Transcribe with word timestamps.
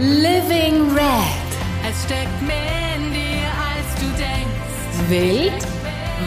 Living 0.00 0.92
Red. 0.92 1.48
Es 1.90 2.04
steckt 2.04 2.40
mehr 2.42 2.94
in 2.94 3.12
dir, 3.12 3.48
als 3.66 3.94
du 3.98 4.06
denkst. 4.16 5.10
Wild, 5.10 5.66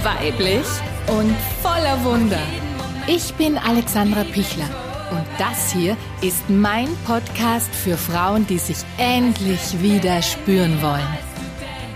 weiblich 0.04 0.68
und 1.08 1.34
voller 1.62 2.04
Wunder. 2.04 2.42
Ich 3.08 3.34
bin 3.36 3.58
Alexandra 3.58 4.26
Pichler 4.26 4.70
und 5.12 5.26
das 5.38 5.72
hier 5.72 5.96
ist 6.22 6.50
mein 6.50 6.90
Podcast 7.08 7.74
für 7.74 7.96
Frauen, 7.96 8.46
die 8.46 8.58
sich 8.58 8.80
endlich 8.98 9.82
wieder 9.82 10.22
spüren 10.22 10.82
wollen. 10.82 11.18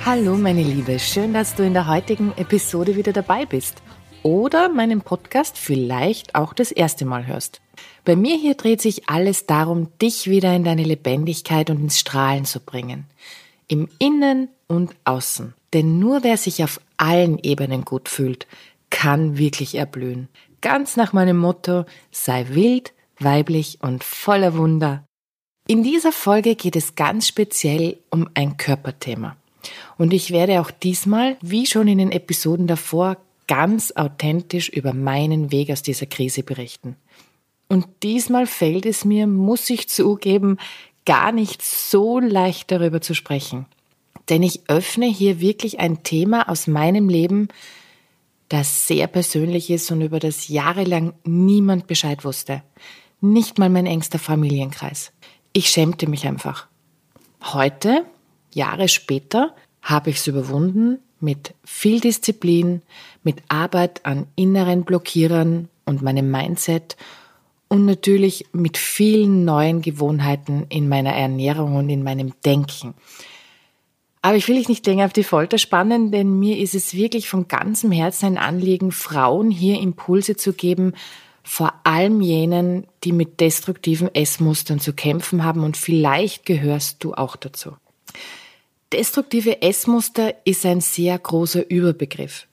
Hallo 0.06 0.38
meine 0.38 0.64
Liebe, 0.64 0.98
schön, 0.98 1.34
dass 1.34 1.56
du 1.56 1.64
in 1.64 1.74
der 1.74 1.88
heutigen 1.88 2.32
Episode 2.38 2.96
wieder 2.96 3.12
dabei 3.12 3.46
bist 3.46 3.84
oder 4.24 4.70
meinen 4.70 5.02
Podcast 5.02 5.58
vielleicht 5.58 6.36
auch 6.36 6.54
das 6.54 6.72
erste 6.72 7.04
Mal 7.04 7.28
hörst. 7.28 7.60
Bei 8.04 8.16
mir 8.16 8.38
hier 8.38 8.56
dreht 8.56 8.82
sich 8.82 9.10
alles 9.10 9.46
darum, 9.46 9.90
dich 10.02 10.30
wieder 10.30 10.56
in 10.56 10.64
deine 10.64 10.84
Lebendigkeit 10.84 11.70
und 11.70 11.80
ins 11.80 12.00
Strahlen 12.00 12.46
zu 12.46 12.60
bringen. 12.60 13.06
Im 13.68 13.90
Innen 14.00 14.50
und 14.68 14.96
Außen. 15.06 15.54
Denn 15.74 16.00
nur 16.00 16.24
wer 16.24 16.38
sich 16.38 16.64
auf 16.64 16.80
allen 16.98 17.40
Ebenen 17.40 17.84
gut 17.84 18.10
fühlt, 18.10 18.48
kann 18.90 19.38
wirklich 19.38 19.76
erblühen. 19.76 20.30
Ganz 20.62 20.96
nach 20.96 21.14
meinem 21.14 21.38
Motto, 21.38 21.86
sei 22.12 22.48
wild, 22.50 22.94
weiblich 23.20 23.80
und 23.82 24.04
voller 24.04 24.56
Wunder. 24.56 25.04
In 25.68 25.84
dieser 25.84 26.12
Folge 26.12 26.56
geht 26.56 26.76
es 26.76 26.96
ganz 26.96 27.28
speziell 27.28 27.98
um 28.10 28.30
ein 28.36 28.58
Körperthema. 28.58 29.36
Und 29.98 30.14
ich 30.14 30.32
werde 30.32 30.62
auch 30.62 30.72
diesmal, 30.72 31.38
wie 31.42 31.66
schon 31.66 31.88
in 31.88 31.98
den 31.98 32.12
Episoden 32.12 32.68
davor, 32.68 33.18
ganz 33.48 33.92
authentisch 33.96 34.70
über 34.70 34.94
meinen 34.94 35.52
Weg 35.52 35.72
aus 35.72 35.82
dieser 35.82 36.06
Krise 36.06 36.44
berichten. 36.44 36.96
Und 37.68 37.88
diesmal 38.04 38.46
fällt 38.46 38.86
es 38.86 39.06
mir, 39.06 39.28
muss 39.28 39.70
ich 39.70 39.90
zugeben, 39.90 40.58
gar 41.06 41.32
nicht 41.32 41.62
so 41.62 42.20
leicht 42.20 42.72
darüber 42.72 43.02
zu 43.02 43.14
sprechen. 43.14 43.66
Denn 44.30 44.44
ich 44.44 44.62
öffne 44.70 45.06
hier 45.06 45.40
wirklich 45.40 45.80
ein 45.80 46.04
Thema 46.04 46.50
aus 46.50 46.68
meinem 46.68 47.10
Leben, 47.10 47.48
das 48.50 48.88
sehr 48.88 49.08
persönlich 49.08 49.70
ist 49.70 49.92
und 49.92 50.02
über 50.02 50.20
das 50.20 50.48
jahrelang 50.48 51.14
niemand 51.24 51.88
Bescheid 51.88 52.24
wusste. 52.24 52.62
Nicht 53.22 53.58
mal 53.58 53.70
mein 53.70 53.86
engster 53.86 54.20
Familienkreis. 54.20 55.12
Ich 55.54 55.70
schämte 55.70 56.08
mich 56.08 56.28
einfach. 56.28 56.68
Heute, 57.44 58.06
Jahre 58.54 58.88
später, 58.88 59.56
habe 59.82 60.10
ich 60.10 60.18
es 60.18 60.28
überwunden 60.28 61.00
mit 61.20 61.54
viel 61.64 62.00
Disziplin, 62.00 62.82
mit 63.24 63.42
Arbeit 63.48 64.06
an 64.06 64.28
inneren 64.36 64.84
Blockierern 64.84 65.70
und 65.86 66.02
meinem 66.02 66.30
Mindset 66.30 66.98
und 67.68 67.86
natürlich 67.86 68.46
mit 68.52 68.78
vielen 68.78 69.46
neuen 69.46 69.82
Gewohnheiten 69.82 70.66
in 70.70 70.88
meiner 70.88 71.14
Ernährung 71.14 71.76
und 71.76 71.90
in 71.90 72.04
meinem 72.04 72.34
Denken. 72.46 72.94
Aber 74.22 74.38
ich 74.38 74.48
will 74.48 74.56
dich 74.56 74.70
nicht 74.70 74.86
länger 74.88 75.06
auf 75.06 75.14
die 75.14 75.24
Folter 75.24 75.60
spannen, 75.60 76.12
denn 76.12 76.40
mir 76.40 76.58
ist 76.58 76.74
es 76.74 76.96
wirklich 76.96 77.30
von 77.30 77.48
ganzem 77.48 77.92
Herzen 77.92 78.26
ein 78.26 78.38
Anliegen, 78.38 78.92
Frauen 78.92 79.52
hier 79.52 79.80
Impulse 79.80 80.36
zu 80.36 80.54
geben, 80.54 80.94
vor 81.44 81.74
allem 81.84 82.22
jenen, 82.22 82.88
die 83.04 83.12
mit 83.12 83.40
destruktiven 83.40 84.14
Essmustern 84.16 84.80
zu 84.80 84.94
kämpfen 84.94 85.44
haben 85.44 85.64
und 85.64 85.78
vielleicht 85.78 86.44
gehörst 86.46 87.04
du 87.04 87.14
auch 87.14 87.36
dazu. 87.36 87.74
Destruktive 88.92 89.62
Essmuster 89.62 90.34
ist 90.44 90.66
ein 90.66 90.82
sehr 90.82 91.20
großer 91.20 91.70
Überbegriff. 91.70 92.48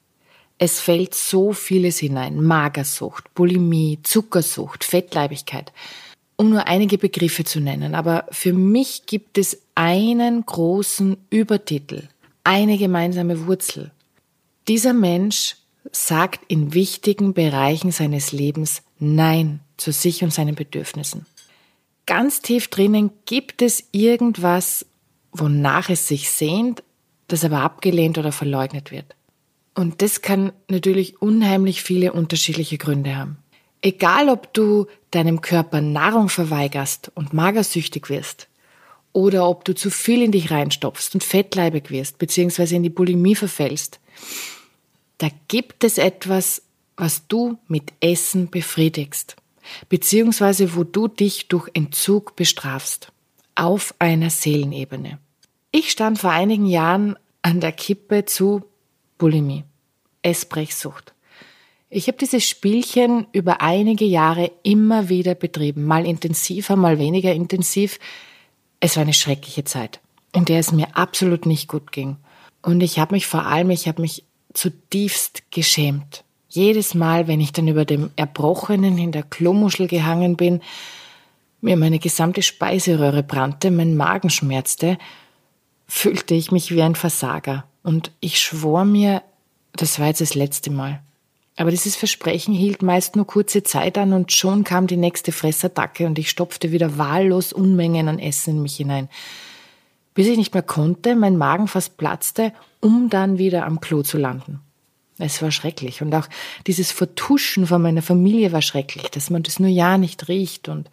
Es 0.65 0.79
fällt 0.79 1.13
so 1.17 1.53
vieles 1.53 1.99
hinein. 1.99 2.41
Magersucht, 2.41 3.35
Bulimie, 3.35 3.99
Zuckersucht, 4.05 4.85
Fettleibigkeit. 4.85 5.73
Um 6.37 6.51
nur 6.51 6.69
einige 6.69 6.99
Begriffe 6.99 7.43
zu 7.43 7.59
nennen. 7.59 7.97
Aber 7.97 8.27
für 8.31 8.53
mich 8.53 9.07
gibt 9.07 9.39
es 9.39 9.61
einen 9.75 10.47
großen 10.47 11.17
Übertitel, 11.31 12.07
eine 12.45 12.79
gemeinsame 12.79 13.49
Wurzel. 13.49 13.91
Dieser 14.69 14.93
Mensch 14.93 15.57
sagt 15.91 16.43
in 16.47 16.73
wichtigen 16.75 17.35
Bereichen 17.35 17.91
seines 17.91 18.31
Lebens 18.31 18.83
Nein 19.01 19.59
zu 19.79 19.91
sich 19.91 20.23
und 20.23 20.33
seinen 20.33 20.55
Bedürfnissen. 20.55 21.27
Ganz 22.07 22.41
tief 22.41 22.69
drinnen 22.69 23.11
gibt 23.27 23.63
es 23.63 23.83
irgendwas, 23.91 24.87
wonach 25.33 25.89
es 25.89 26.07
sich 26.07 26.31
sehnt, 26.31 26.85
das 27.27 27.45
aber 27.45 27.63
abgelehnt 27.63 28.17
oder 28.17 28.31
verleugnet 28.31 28.93
wird. 28.93 29.17
Und 29.75 30.03
das 30.03 30.21
kann 30.21 30.53
natürlich 30.69 31.21
unheimlich 31.23 31.83
viele 31.83 32.13
unterschiedliche 32.13 32.79
Gründe 32.79 33.17
haben. 33.17 33.39
Egal, 33.81 34.29
ob 34.29 34.53
du 34.55 34.87
deinem 35.11 35.41
Körper 35.41 35.81
Nahrung 35.81 36.29
verweigerst 36.29 37.11
und 37.15 37.33
magersüchtig 37.33 38.09
wirst, 38.11 38.49
oder 39.13 39.49
ob 39.49 39.65
du 39.65 39.75
zu 39.75 39.91
viel 39.91 40.23
in 40.23 40.33
dich 40.33 40.51
reinstopfst 40.51 41.11
und 41.15 41.23
fettleibig 41.23 41.91
wirst, 41.91 42.19
beziehungsweise 42.19 42.77
in 42.77 42.83
die 42.83 42.91
Bulimie 42.91 43.35
verfällst, 43.35 44.01
da 45.19 45.29
gibt 45.49 45.85
es 45.85 45.99
etwas, 45.99 46.63
was 46.97 47.27
du 47.29 47.59
mit 47.69 47.93
Essen 48.01 48.51
befriedigst, 48.51 49.37
beziehungsweise 49.89 50.75
wo 50.75 50.85
du 50.85 51.09
dich 51.09 51.49
durch 51.49 51.69
Entzug 51.75 52.37
bestrafst, 52.37 53.13
auf 53.55 53.95
einer 53.99 54.31
Seelenebene. 54.31 55.19
Ich 55.71 55.91
stand 55.91 56.19
vor 56.19 56.31
einigen 56.31 56.67
Jahren 56.67 57.17
an 57.43 57.61
der 57.61 57.73
Kippe 57.73 58.25
zu 58.25 58.63
Bulimie, 59.23 59.63
Essbrechsucht. 60.23 61.15
Ich 61.91 62.09
habe 62.09 62.19
dieses 62.19 62.45
Spielchen 62.45 63.29
über 63.31 63.61
einige 63.61 64.05
Jahre 64.05 64.51
immer 64.65 65.09
wieder 65.09 65.37
betrieben, 65.37 65.85
mal 65.85 66.05
intensiver, 66.05 66.75
mal 66.75 66.99
weniger 66.99 67.33
intensiv. 67.33 68.01
Es 68.81 68.97
war 68.97 69.03
eine 69.05 69.15
schreckliche 69.15 69.63
Zeit, 69.63 70.01
in 70.35 70.45
der 70.45 70.59
es 70.59 70.73
mir 70.73 70.97
absolut 70.97 71.47
nicht 71.47 71.69
gut 71.69 71.93
ging. 71.93 72.17
Und 72.63 72.81
ich 72.81 72.99
habe 72.99 73.15
mich 73.15 73.29
vor 73.29 73.47
allem, 73.47 73.71
ich 73.71 73.87
habe 73.87 74.03
mich 74.03 74.25
zutiefst 74.55 75.53
geschämt. 75.53 76.25
Jedes 76.49 76.95
Mal, 76.95 77.29
wenn 77.29 77.41
ich 77.41 77.53
dann 77.53 77.69
über 77.69 77.85
dem 77.85 78.11
Erbrochenen 78.17 78.99
in 78.99 79.13
der 79.13 79.23
Klomuschel 79.23 79.87
gehangen 79.87 80.37
bin, 80.37 80.63
mir 81.61 81.77
meine 81.77 82.01
gesamte 82.01 82.43
Speiseröhre 82.43 83.23
brannte, 83.23 83.71
mein 83.71 83.97
Magen 83.97 84.31
schmerzte, 84.31 84.99
fühlte 85.87 86.35
ich 86.35 86.51
mich 86.51 86.73
wie 86.73 86.83
ein 86.83 86.97
Versager. 86.97 87.67
Und 87.83 88.13
ich 88.21 88.39
schwor 88.39 88.85
mir, 88.85 89.23
das 89.73 89.99
war 89.99 90.09
jetzt 90.09 90.21
das 90.21 90.35
letzte 90.35 90.71
Mal. 90.71 91.01
Aber 91.57 91.71
dieses 91.71 91.97
Versprechen 91.97 92.55
hielt 92.55 92.83
meist 92.83 93.15
nur 93.15 93.27
kurze 93.27 93.63
Zeit 93.63 93.99
an 93.99 94.13
und 94.13 94.33
schon 94.33 94.65
kam 94.65 94.87
die 94.87 94.97
nächste 94.97 95.33
Fressattacke 95.33 96.07
und 96.07 96.19
ich 96.19 96.31
stopfte 96.31 96.73
wieder 96.73 96.97
wahllos 96.97 97.53
Unmengen 97.53 98.09
an 98.09 98.19
Essen 98.19 98.57
in 98.57 98.63
mich 98.63 98.77
hinein. 98.77 99.09
Bis 100.15 100.27
ich 100.27 100.39
nicht 100.39 100.55
mehr 100.55 100.63
konnte, 100.63 101.15
mein 101.15 101.37
Magen 101.37 101.69
fast 101.69 101.97
platzte, 101.99 102.53
um 102.81 103.11
dann 103.11 103.39
wieder 103.39 103.67
am 103.67 103.81
Klo 103.81 104.03
zu 104.03 104.19
landen. 104.19 104.61
Es 105.19 105.43
war 105.43 105.51
schrecklich 105.51 106.01
und 106.01 106.15
auch 106.15 106.27
dieses 106.67 106.91
Vertuschen 106.91 107.67
von 107.67 107.83
meiner 107.83 108.03
Familie 108.03 108.53
war 108.53 108.63
schrecklich, 108.63 109.11
dass 109.11 109.31
man 109.31 109.43
das 109.43 109.61
nur 109.61 109.69
ja 109.69 109.99
nicht 109.99 110.29
riecht 110.29 110.69
und 110.69 110.91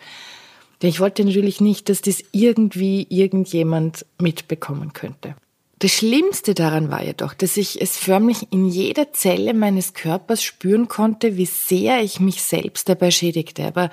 denn 0.82 0.90
ich 0.90 1.02
wollte 1.02 1.26
natürlich 1.26 1.60
nicht, 1.60 1.90
dass 1.90 2.02
das 2.02 2.24
irgendwie 2.32 3.06
irgendjemand 3.10 4.06
mitbekommen 4.18 4.94
könnte. 4.94 5.36
Das 5.80 5.92
Schlimmste 5.92 6.54
daran 6.54 6.92
war 6.92 7.04
jedoch, 7.04 7.34
dass 7.34 7.56
ich 7.56 7.82
es 7.82 7.98
förmlich 7.98 8.52
in 8.52 8.68
jeder 8.68 9.14
Zelle 9.14 9.54
meines 9.54 9.94
Körpers 9.94 10.44
spüren 10.44 10.90
konnte, 10.90 11.38
wie 11.38 11.46
sehr 11.46 12.04
ich 12.04 12.20
mich 12.20 12.44
selbst 12.44 12.90
dabei 12.90 13.12
schädigte. 13.12 13.66
Aber 13.66 13.90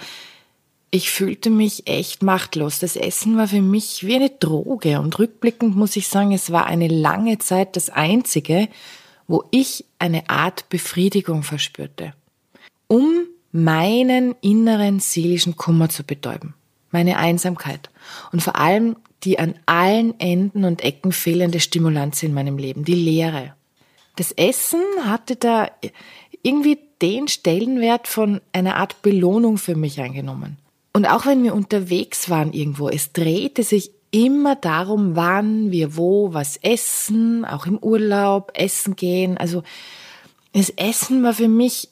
ich 0.91 1.11
fühlte 1.11 1.49
mich 1.49 1.87
echt 1.87 2.25
machtlos. 2.25 2.81
Das 2.81 2.97
Essen 2.97 3.37
war 3.37 3.47
für 3.47 3.63
mich 3.63 4.05
wie 4.05 4.17
eine 4.17 4.31
Droge 4.31 5.01
und 5.01 5.17
rückblickend 5.19 5.77
muss 5.77 5.95
ich 5.95 6.09
sagen, 6.09 6.33
es 6.33 6.51
war 6.51 6.67
eine 6.67 6.89
lange 6.89 7.39
Zeit 7.39 7.77
das 7.77 7.89
Einzige, 7.89 8.69
wo 9.29 9.45
ich 9.53 9.85
eine 10.01 10.29
Art 10.29 10.69
Befriedigung 10.69 11.45
verspürte, 11.45 12.15
um 12.89 13.27
meinen 13.53 14.35
inneren 14.41 14.99
seelischen 14.99 15.57
Kummer 15.57 15.89
zu 15.89 16.03
betäuben, 16.03 16.55
meine 16.91 17.17
Einsamkeit 17.17 17.91
und 18.33 18.43
vor 18.43 18.56
allem 18.56 18.97
die 19.25 19.39
an 19.39 19.55
allen 19.67 20.19
Enden 20.21 20.65
und 20.65 20.83
Ecken 20.85 21.13
fehlende 21.13 21.61
Stimulanz 21.61 22.23
in 22.23 22.35
meinem 22.35 22.59
Leben, 22.59 22.85
die 22.85 22.95
Leere. 22.95 23.55
Das 24.17 24.33
Essen 24.33 24.81
hatte 25.05 25.37
da 25.37 25.71
irgendwie 26.43 26.79
den 27.03 27.29
Stellenwert 27.29 28.09
von 28.09 28.41
einer 28.53 28.77
Art 28.77 29.03
Belohnung 29.03 29.59
für 29.59 29.75
mich 29.75 30.01
eingenommen. 30.01 30.59
Und 30.93 31.07
auch 31.07 31.27
wenn 31.27 31.43
wir 31.45 31.55
unterwegs 31.55 32.31
waren 32.31 32.53
irgendwo, 32.53 32.89
es 32.89 33.13
drehte 33.13 33.63
sich 33.63 33.91
immer 34.11 34.57
darum, 34.57 35.15
wann 35.15 35.71
wir 35.71 35.97
wo 35.97 36.33
was 36.33 36.57
essen, 36.57 37.45
auch 37.45 37.67
im 37.67 37.79
Urlaub 37.79 38.53
essen 38.55 38.97
gehen. 38.97 39.37
Also 39.37 39.63
das 40.53 40.71
Essen 40.71 41.23
war 41.23 41.35
für 41.35 41.49
mich, 41.49 41.91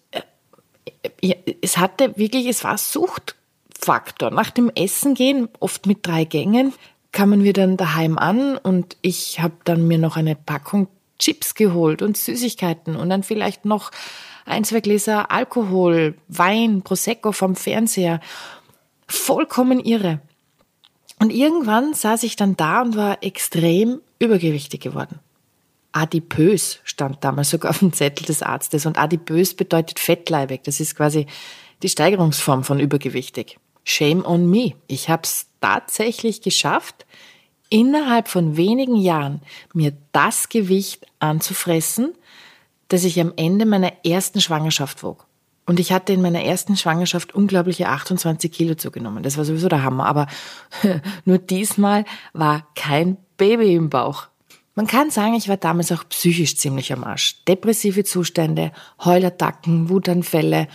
äh, 1.21 1.35
es 1.61 1.76
hatte 1.76 2.17
wirklich, 2.17 2.47
es 2.47 2.65
war 2.65 2.79
Suchtfaktor. 2.79 4.31
Nach 4.31 4.50
dem 4.50 4.71
Essen 4.75 5.15
gehen, 5.15 5.49
oft 5.61 5.87
mit 5.87 6.06
drei 6.06 6.25
Gängen, 6.25 6.73
kamen 7.14 7.44
wir 7.44 7.55
dann 7.55 7.78
daheim 7.78 8.19
an 8.19 8.58
und 8.58 8.99
ich 9.00 9.40
habe 9.40 9.55
dann 9.64 9.87
mir 9.87 9.99
noch 9.99 10.19
eine 10.19 10.34
Packung 10.34 10.88
Chips 11.19 11.55
geholt 11.55 12.02
und 12.02 12.19
Süßigkeiten 12.19 12.96
und 12.96 13.08
dann 13.08 13.22
vielleicht 13.22 13.64
noch 13.64 13.90
ein, 14.44 14.64
zwei 14.64 14.81
Gläser 14.81 15.31
Alkohol, 15.31 16.16
Wein, 16.28 16.82
Prosecco 16.82 17.32
vom 17.32 17.56
Fernseher. 17.56 18.20
Vollkommen 19.06 19.81
irre. 19.81 20.20
Und 21.20 21.31
irgendwann 21.31 21.94
saß 21.94 22.25
ich 22.25 22.37
dann 22.37 22.56
da 22.56 22.82
und 22.82 22.96
war 22.96 23.22
extrem 23.22 24.00
übergewichtig 24.19 24.81
geworden. 24.81 25.20
Adipös 25.93 26.81
stand 26.82 27.22
damals 27.22 27.50
sogar 27.50 27.70
auf 27.70 27.78
dem 27.78 27.93
Zettel 27.93 28.26
des 28.26 28.43
Arztes 28.43 28.84
und 28.84 28.99
adipös 28.99 29.55
bedeutet 29.55 30.00
fettleibig. 30.00 30.64
Das 30.64 30.81
ist 30.81 30.96
quasi 30.96 31.26
die 31.82 31.88
Steigerungsform 31.88 32.64
von 32.64 32.81
übergewichtig. 32.81 33.58
Shame 33.84 34.25
on 34.25 34.50
me. 34.50 34.72
Ich 34.88 35.08
habe 35.08 35.22
es 35.22 35.46
tatsächlich 35.61 36.43
geschafft, 36.43 37.03
innerhalb 37.75 38.29
von 38.29 38.56
wenigen 38.56 38.94
Jahren 38.94 39.41
mir 39.73 39.94
das 40.12 40.49
Gewicht 40.49 41.05
anzufressen, 41.19 42.15
das 42.87 43.03
ich 43.03 43.21
am 43.21 43.32
Ende 43.35 43.67
meiner 43.67 44.05
ersten 44.06 44.41
Schwangerschaft 44.41 45.03
wog. 45.03 45.26
Und 45.67 45.81
ich 45.81 45.91
hatte 45.91 46.12
in 46.12 46.23
meiner 46.23 46.44
ersten 46.44 46.76
Schwangerschaft 46.76 47.35
unglaubliche 47.35 47.88
28 47.88 48.53
Kilo 48.53 48.76
zugenommen. 48.76 49.25
Das 49.25 49.38
war 49.38 49.44
sowieso 49.44 49.69
der 49.69 49.82
Hammer. 49.82 50.06
Aber 50.06 50.29
nur 51.25 51.38
diesmal 51.38 52.05
war 52.32 52.65
kein 52.76 53.17
Baby 53.38 53.75
im 53.75 53.91
Bauch. 53.91 54.29
Man 54.76 54.87
kann 54.87 55.11
sagen, 55.11 55.35
ich 55.35 55.49
war 55.49 55.56
damals 55.56 55.91
auch 55.91 56.09
psychisch 56.09 56.56
ziemlich 56.56 56.93
am 56.93 57.03
Arsch. 57.03 57.43
Depressive 57.49 58.05
Zustände, 58.05 58.71
Heulattacken, 59.05 59.88
Wutanfälle 59.88 60.69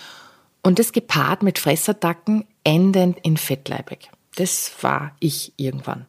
und 0.63 0.80
das 0.80 0.92
gepaart 0.92 1.44
mit 1.44 1.60
Fressattacken 1.60 2.44
endend 2.66 3.19
in 3.24 3.38
fettleibig. 3.38 4.10
Das 4.36 4.74
war 4.81 5.16
ich 5.22 5.54
irgendwann. 5.56 6.08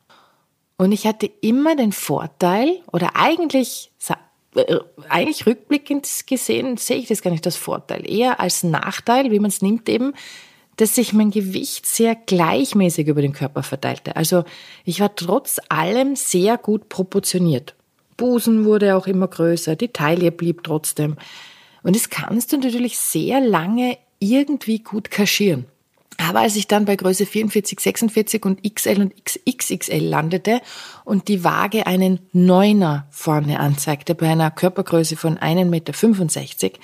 Und 0.81 0.93
ich 0.93 1.07
hatte 1.07 1.31
immer 1.43 1.77
den 1.77 1.93
Vorteil, 1.93 2.81
oder 2.91 3.15
eigentlich, 3.15 3.93
äh, 4.55 4.77
eigentlich 5.11 5.45
rückblickend 5.45 6.09
gesehen, 6.27 6.79
sehe 6.79 6.97
ich 6.97 7.07
das 7.07 7.21
gar 7.21 7.31
nicht 7.31 7.45
als 7.45 7.57
Vorteil, 7.57 8.11
eher 8.11 8.41
als 8.41 8.63
Nachteil, 8.63 9.31
wie 9.31 9.41
man 9.41 9.51
es 9.51 9.61
nimmt 9.61 9.91
eben, 9.91 10.15
dass 10.77 10.95
sich 10.95 11.13
mein 11.13 11.31
Gewicht 11.31 11.85
sehr 11.85 12.15
gleichmäßig 12.15 13.09
über 13.09 13.21
den 13.21 13.35
Körper 13.35 13.63
verteilte. 13.63 14.17
Also 14.17 14.45
ich 14.87 15.01
war 15.01 15.15
trotz 15.15 15.61
allem 15.69 16.17
sehr 16.17 16.57
gut 16.57 16.89
proportioniert. 16.89 17.75
Busen 18.17 18.65
wurde 18.65 18.97
auch 18.97 19.07
immer 19.07 19.29
größer, 19.29 19.77
die 19.77 19.89
Taille 19.89 20.33
blieb 20.33 20.65
trotzdem. 20.65 21.19
Und 21.83 21.95
das 21.95 22.09
kannst 22.09 22.55
du 22.55 22.57
natürlich 22.57 22.99
sehr 22.99 23.43
lange 23.43 23.99
irgendwie 24.19 24.79
gut 24.79 25.11
kaschieren. 25.11 25.67
Aber 26.29 26.41
als 26.41 26.57
ich 26.57 26.67
dann 26.67 26.85
bei 26.85 26.97
Größe 26.97 27.27
44, 27.27 27.81
46 27.81 28.45
und 28.45 28.63
XL 28.63 29.01
und 29.01 29.25
XXXL 29.25 30.05
landete 30.05 30.61
und 31.05 31.29
die 31.29 31.45
Waage 31.45 31.87
einen 31.87 32.21
Neuner 32.33 33.07
vorne 33.11 33.59
anzeigte 33.61 34.15
bei 34.15 34.29
einer 34.29 34.51
Körpergröße 34.51 35.17
von 35.17 35.39
1,65 35.39 35.65
Meter, 35.65 36.79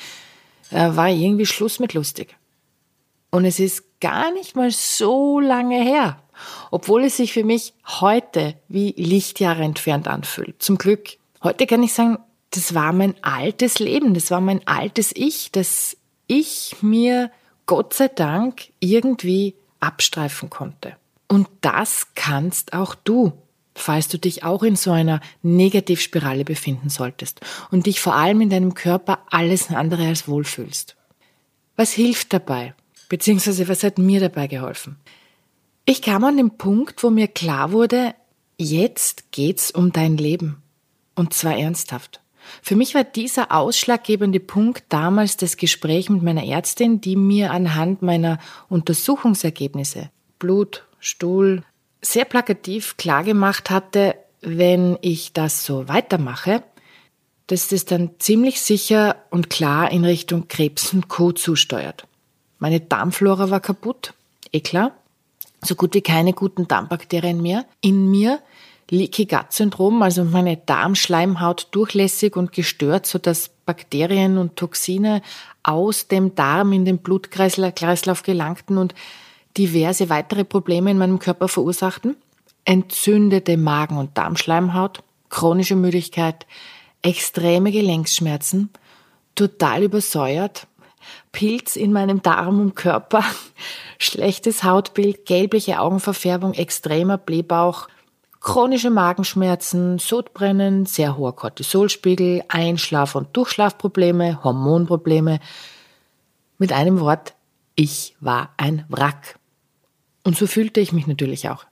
äh, 0.70 0.96
war 0.96 1.08
irgendwie 1.08 1.46
Schluss 1.46 1.78
mit 1.78 1.94
lustig. 1.94 2.36
Und 3.30 3.44
es 3.44 3.60
ist 3.60 4.00
gar 4.00 4.32
nicht 4.32 4.56
mal 4.56 4.70
so 4.70 5.40
lange 5.40 5.82
her, 5.82 6.22
obwohl 6.70 7.04
es 7.04 7.16
sich 7.16 7.32
für 7.32 7.44
mich 7.44 7.74
heute 7.86 8.54
wie 8.68 8.94
Lichtjahre 8.96 9.62
entfernt 9.62 10.08
anfühlt. 10.08 10.62
Zum 10.62 10.78
Glück. 10.78 11.18
Heute 11.42 11.66
kann 11.66 11.82
ich 11.82 11.92
sagen, 11.92 12.18
das 12.50 12.74
war 12.74 12.92
mein 12.92 13.14
altes 13.22 13.78
Leben, 13.78 14.14
das 14.14 14.30
war 14.30 14.40
mein 14.40 14.66
altes 14.66 15.12
Ich, 15.14 15.52
das 15.52 15.96
ich 16.26 16.76
mir 16.80 17.30
Gott 17.66 17.94
sei 17.94 18.08
Dank 18.08 18.68
irgendwie 18.80 19.54
abstreifen 19.80 20.50
konnte. 20.50 20.96
Und 21.28 21.48
das 21.60 22.08
kannst 22.14 22.72
auch 22.72 22.94
du, 22.94 23.32
falls 23.74 24.08
du 24.08 24.18
dich 24.18 24.44
auch 24.44 24.62
in 24.62 24.76
so 24.76 24.92
einer 24.92 25.20
Negativspirale 25.42 26.44
befinden 26.44 26.88
solltest 26.88 27.40
und 27.70 27.86
dich 27.86 28.00
vor 28.00 28.14
allem 28.14 28.40
in 28.40 28.50
deinem 28.50 28.74
Körper 28.74 29.20
alles 29.30 29.70
andere 29.70 30.06
als 30.06 30.28
wohlfühlst. 30.28 30.96
Was 31.76 31.92
hilft 31.92 32.32
dabei? 32.32 32.74
Beziehungsweise 33.08 33.68
was 33.68 33.82
hat 33.82 33.98
mir 33.98 34.20
dabei 34.20 34.46
geholfen? 34.46 34.96
Ich 35.84 36.02
kam 36.02 36.24
an 36.24 36.36
den 36.36 36.56
Punkt, 36.56 37.02
wo 37.02 37.10
mir 37.10 37.28
klar 37.28 37.70
wurde, 37.70 38.14
jetzt 38.56 39.30
geht's 39.30 39.70
um 39.70 39.92
dein 39.92 40.16
Leben. 40.16 40.62
Und 41.14 41.32
zwar 41.32 41.56
ernsthaft. 41.56 42.20
Für 42.62 42.76
mich 42.76 42.94
war 42.94 43.04
dieser 43.04 43.52
ausschlaggebende 43.52 44.40
Punkt 44.40 44.84
damals 44.88 45.36
das 45.36 45.56
Gespräch 45.56 46.10
mit 46.10 46.22
meiner 46.22 46.44
Ärztin, 46.44 47.00
die 47.00 47.16
mir 47.16 47.50
anhand 47.50 48.02
meiner 48.02 48.38
Untersuchungsergebnisse, 48.68 50.10
Blut, 50.38 50.84
Stuhl, 51.00 51.62
sehr 52.02 52.24
plakativ 52.24 52.96
klargemacht 52.96 53.70
hatte, 53.70 54.16
wenn 54.40 54.98
ich 55.00 55.32
das 55.32 55.64
so 55.64 55.88
weitermache, 55.88 56.62
dass 57.46 57.68
das 57.68 57.84
dann 57.84 58.10
ziemlich 58.18 58.60
sicher 58.60 59.16
und 59.30 59.50
klar 59.50 59.90
in 59.90 60.04
Richtung 60.04 60.48
Krebs 60.48 60.92
und 60.92 61.08
Co. 61.08 61.32
zusteuert. 61.32 62.06
Meine 62.58 62.80
Darmflora 62.80 63.50
war 63.50 63.60
kaputt, 63.60 64.14
eh 64.52 64.60
klar. 64.60 64.92
So 65.62 65.74
gut 65.74 65.94
wie 65.94 66.02
keine 66.02 66.32
guten 66.32 66.68
Darmbakterien 66.68 67.40
mehr 67.40 67.64
in 67.80 68.10
mir. 68.10 68.40
Leaky 68.90 69.26
Gut 69.26 69.46
Syndrom, 69.50 70.00
also 70.02 70.24
meine 70.24 70.56
Darmschleimhaut 70.56 71.68
durchlässig 71.72 72.36
und 72.36 72.52
gestört, 72.52 73.06
so 73.06 73.18
dass 73.18 73.50
Bakterien 73.66 74.38
und 74.38 74.56
Toxine 74.56 75.22
aus 75.64 76.06
dem 76.06 76.36
Darm 76.36 76.72
in 76.72 76.84
den 76.84 76.98
Blutkreislauf 76.98 78.22
gelangten 78.22 78.78
und 78.78 78.94
diverse 79.56 80.08
weitere 80.08 80.44
Probleme 80.44 80.90
in 80.90 80.98
meinem 80.98 81.18
Körper 81.18 81.48
verursachten. 81.48 82.16
Entzündete 82.64 83.56
Magen- 83.56 83.98
und 83.98 84.16
Darmschleimhaut, 84.16 85.02
chronische 85.30 85.76
Müdigkeit, 85.76 86.46
extreme 87.02 87.72
Gelenksschmerzen, 87.72 88.70
total 89.34 89.82
übersäuert, 89.82 90.66
Pilz 91.32 91.76
in 91.76 91.92
meinem 91.92 92.22
Darm 92.22 92.60
und 92.60 92.76
Körper, 92.76 93.24
schlechtes 93.98 94.62
Hautbild, 94.62 95.26
gelbliche 95.26 95.80
Augenverfärbung, 95.80 96.54
extremer 96.54 97.18
Blähbauch, 97.18 97.88
chronische 98.46 98.90
Magenschmerzen, 98.90 99.98
Sodbrennen, 99.98 100.86
sehr 100.86 101.16
hoher 101.16 101.34
Cortisolspiegel, 101.34 102.44
Einschlaf- 102.46 103.16
und 103.16 103.36
Durchschlafprobleme, 103.36 104.44
Hormonprobleme. 104.44 105.40
Mit 106.56 106.72
einem 106.72 107.00
Wort, 107.00 107.34
ich 107.74 108.14
war 108.20 108.50
ein 108.56 108.84
Wrack. 108.88 109.40
Und 110.22 110.38
so 110.38 110.46
fühlte 110.46 110.78
ich 110.78 110.92
mich 110.92 111.08
natürlich 111.08 111.48
auch. 111.48 111.64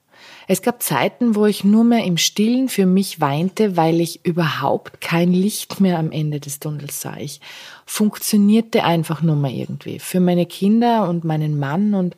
Es 0.49 0.61
gab 0.61 0.83
Zeiten, 0.83 1.35
wo 1.35 1.45
ich 1.45 1.63
nur 1.63 1.85
mehr 1.85 2.03
im 2.03 2.17
Stillen 2.17 2.67
für 2.67 2.85
mich 2.85 3.21
weinte, 3.21 3.77
weil 3.77 4.01
ich 4.01 4.25
überhaupt 4.25 4.99
kein 4.99 5.31
Licht 5.31 5.79
mehr 5.79 5.97
am 5.97 6.11
Ende 6.11 6.41
des 6.41 6.59
Tunnels 6.59 6.99
sah. 6.99 7.15
Ich 7.15 7.39
funktionierte 7.85 8.83
einfach 8.83 9.21
nur 9.21 9.37
mal 9.37 9.51
irgendwie. 9.51 9.99
Für 9.99 10.19
meine 10.19 10.45
Kinder 10.45 11.07
und 11.07 11.23
meinen 11.23 11.57
Mann 11.57 11.93
und 11.93 12.17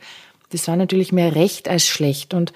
das 0.50 0.68
war 0.68 0.77
natürlich 0.77 1.12
mehr 1.12 1.36
recht 1.36 1.69
als 1.69 1.86
schlecht 1.86 2.33
und 2.33 2.54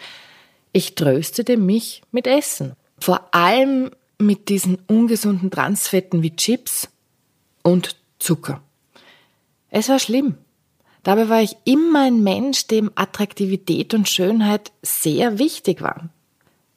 ich 0.73 0.95
tröstete 0.95 1.57
mich 1.57 2.01
mit 2.11 2.27
Essen. 2.27 2.73
Vor 2.99 3.33
allem 3.33 3.91
mit 4.17 4.49
diesen 4.49 4.77
ungesunden 4.87 5.51
Transfetten 5.51 6.21
wie 6.21 6.35
Chips 6.35 6.89
und 7.63 7.95
Zucker. 8.19 8.61
Es 9.69 9.89
war 9.89 9.99
schlimm. 9.99 10.35
Dabei 11.03 11.29
war 11.29 11.41
ich 11.41 11.55
immer 11.65 12.03
ein 12.03 12.21
Mensch, 12.21 12.67
dem 12.67 12.91
Attraktivität 12.93 13.93
und 13.93 14.07
Schönheit 14.07 14.71
sehr 14.83 15.39
wichtig 15.39 15.81
waren. 15.81 16.11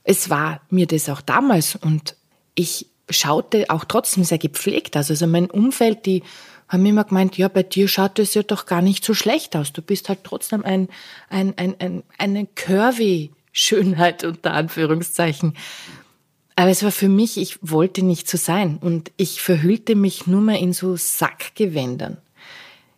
Es 0.02 0.30
war 0.30 0.62
mir 0.70 0.86
das 0.86 1.08
auch 1.08 1.20
damals 1.20 1.76
und 1.76 2.16
ich 2.54 2.86
schaute 3.10 3.66
auch 3.68 3.84
trotzdem 3.84 4.24
sehr 4.24 4.38
gepflegt 4.38 4.96
aus. 4.96 5.10
Also 5.10 5.26
mein 5.26 5.50
Umfeld, 5.50 6.06
die 6.06 6.22
haben 6.68 6.86
immer 6.86 7.04
gemeint, 7.04 7.36
ja, 7.36 7.48
bei 7.48 7.62
dir 7.62 7.88
schaut 7.88 8.18
es 8.18 8.32
ja 8.32 8.42
doch 8.42 8.64
gar 8.64 8.80
nicht 8.80 9.04
so 9.04 9.12
schlecht 9.12 9.54
aus. 9.56 9.72
Du 9.72 9.82
bist 9.82 10.08
halt 10.08 10.24
trotzdem 10.24 10.64
ein, 10.64 10.88
ein, 11.28 11.52
ein, 11.58 11.76
ein, 11.78 12.02
eine 12.16 12.46
curvy 12.46 13.30
Schönheit 13.54 14.24
unter 14.24 14.52
Anführungszeichen. 14.52 15.54
Aber 16.56 16.70
es 16.70 16.82
war 16.82 16.92
für 16.92 17.08
mich, 17.08 17.38
ich 17.38 17.58
wollte 17.62 18.04
nicht 18.04 18.28
so 18.28 18.36
sein 18.36 18.78
und 18.80 19.10
ich 19.16 19.40
verhüllte 19.40 19.94
mich 19.94 20.26
nur 20.26 20.40
mehr 20.40 20.58
in 20.58 20.72
so 20.72 20.96
Sackgewändern. 20.96 22.18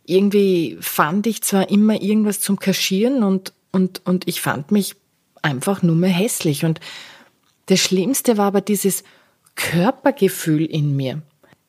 Irgendwie 0.05 0.77
fand 0.81 1.27
ich 1.27 1.43
zwar 1.43 1.71
immer 1.71 2.01
irgendwas 2.01 2.41
zum 2.41 2.59
Kaschieren 2.59 3.23
und, 3.23 3.53
und, 3.71 4.03
und 4.05 4.27
ich 4.27 4.41
fand 4.41 4.73
mich 4.73 4.97
einfach 5.43 5.83
nur 5.83 5.95
mehr 5.95 6.11
hässlich. 6.11 6.65
Und 6.65 6.81
das 7.67 7.81
Schlimmste 7.81 8.37
war 8.37 8.47
aber 8.47 8.61
dieses 8.61 9.05
Körpergefühl 9.57 10.65
in 10.65 10.97
mir. 10.97 11.23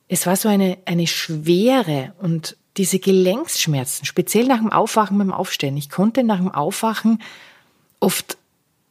Es 0.08 0.26
war 0.26 0.36
so 0.36 0.48
eine, 0.48 0.78
eine 0.86 1.08
Schwere 1.08 2.14
und 2.20 2.56
diese 2.78 3.00
Gelenksschmerzen, 3.00 4.06
speziell 4.06 4.46
nach 4.46 4.60
dem 4.60 4.72
Aufwachen 4.72 5.18
beim 5.18 5.34
Aufstehen. 5.34 5.76
Ich 5.76 5.90
konnte 5.90 6.24
nach 6.24 6.38
dem 6.38 6.52
Aufwachen 6.52 7.22
oft 8.00 8.38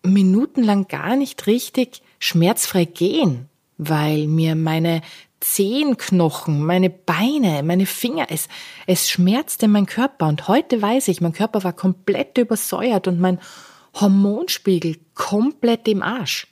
minutenlang 0.06 0.88
gar 0.88 1.16
nicht 1.16 1.46
richtig 1.46 2.02
schmerzfrei 2.18 2.84
gehen, 2.84 3.48
weil 3.78 4.26
mir 4.26 4.54
meine 4.54 5.02
Zehenknochen, 5.40 6.64
meine 6.64 6.90
Beine, 6.90 7.62
meine 7.62 7.86
Finger, 7.86 8.26
es, 8.30 8.48
es 8.86 9.10
schmerzte 9.10 9.68
mein 9.68 9.86
Körper. 9.86 10.26
Und 10.28 10.48
heute 10.48 10.80
weiß 10.80 11.08
ich, 11.08 11.20
mein 11.20 11.32
Körper 11.32 11.62
war 11.62 11.72
komplett 11.72 12.38
übersäuert 12.38 13.06
und 13.06 13.20
mein 13.20 13.38
Hormonspiegel 13.94 14.96
komplett 15.14 15.88
im 15.88 16.02
Arsch. 16.02 16.46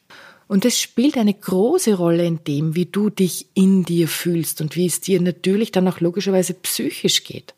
Und 0.46 0.64
es 0.64 0.80
spielt 0.80 1.16
eine 1.16 1.32
große 1.32 1.94
Rolle 1.94 2.26
in 2.26 2.44
dem, 2.44 2.74
wie 2.74 2.86
du 2.86 3.08
dich 3.08 3.48
in 3.54 3.84
dir 3.84 4.08
fühlst 4.08 4.60
und 4.60 4.76
wie 4.76 4.86
es 4.86 5.00
dir 5.00 5.20
natürlich 5.20 5.72
dann 5.72 5.88
auch 5.88 6.00
logischerweise 6.00 6.54
psychisch 6.54 7.24
geht. 7.24 7.54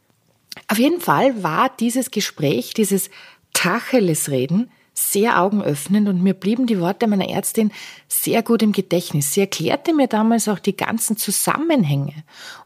Auf 0.68 0.78
jeden 0.78 1.00
Fall 1.00 1.42
war 1.42 1.70
dieses 1.80 2.10
Gespräch, 2.10 2.74
dieses 2.74 3.10
Tacheles-Reden 3.52 4.70
sehr 4.98 5.42
augenöffnend 5.42 6.08
und 6.08 6.22
mir 6.22 6.32
blieben 6.32 6.66
die 6.66 6.80
Worte 6.80 7.06
meiner 7.06 7.28
Ärztin 7.28 7.70
sehr 8.08 8.42
gut 8.42 8.62
im 8.62 8.72
Gedächtnis. 8.72 9.34
Sie 9.34 9.40
erklärte 9.40 9.92
mir 9.92 10.08
damals 10.08 10.48
auch 10.48 10.58
die 10.58 10.76
ganzen 10.76 11.18
Zusammenhänge 11.18 12.14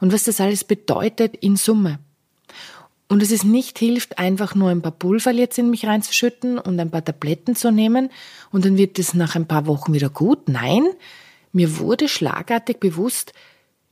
und 0.00 0.12
was 0.12 0.24
das 0.24 0.40
alles 0.40 0.62
bedeutet 0.62 1.36
in 1.36 1.56
Summe. 1.56 1.98
Und 3.08 3.20
dass 3.20 3.32
es 3.32 3.42
nicht 3.42 3.80
hilft, 3.80 4.20
einfach 4.20 4.54
nur 4.54 4.70
ein 4.70 4.82
paar 4.82 4.92
Pulver 4.92 5.32
jetzt 5.32 5.58
in 5.58 5.70
mich 5.70 5.86
reinzuschütten 5.86 6.58
und 6.58 6.78
ein 6.78 6.92
paar 6.92 7.04
Tabletten 7.04 7.56
zu 7.56 7.72
nehmen 7.72 8.10
und 8.52 8.64
dann 8.64 8.76
wird 8.76 9.00
es 9.00 9.12
nach 9.14 9.34
ein 9.34 9.48
paar 9.48 9.66
Wochen 9.66 9.92
wieder 9.92 10.08
gut. 10.08 10.48
Nein, 10.48 10.86
mir 11.52 11.78
wurde 11.78 12.08
schlagartig 12.08 12.78
bewusst, 12.78 13.32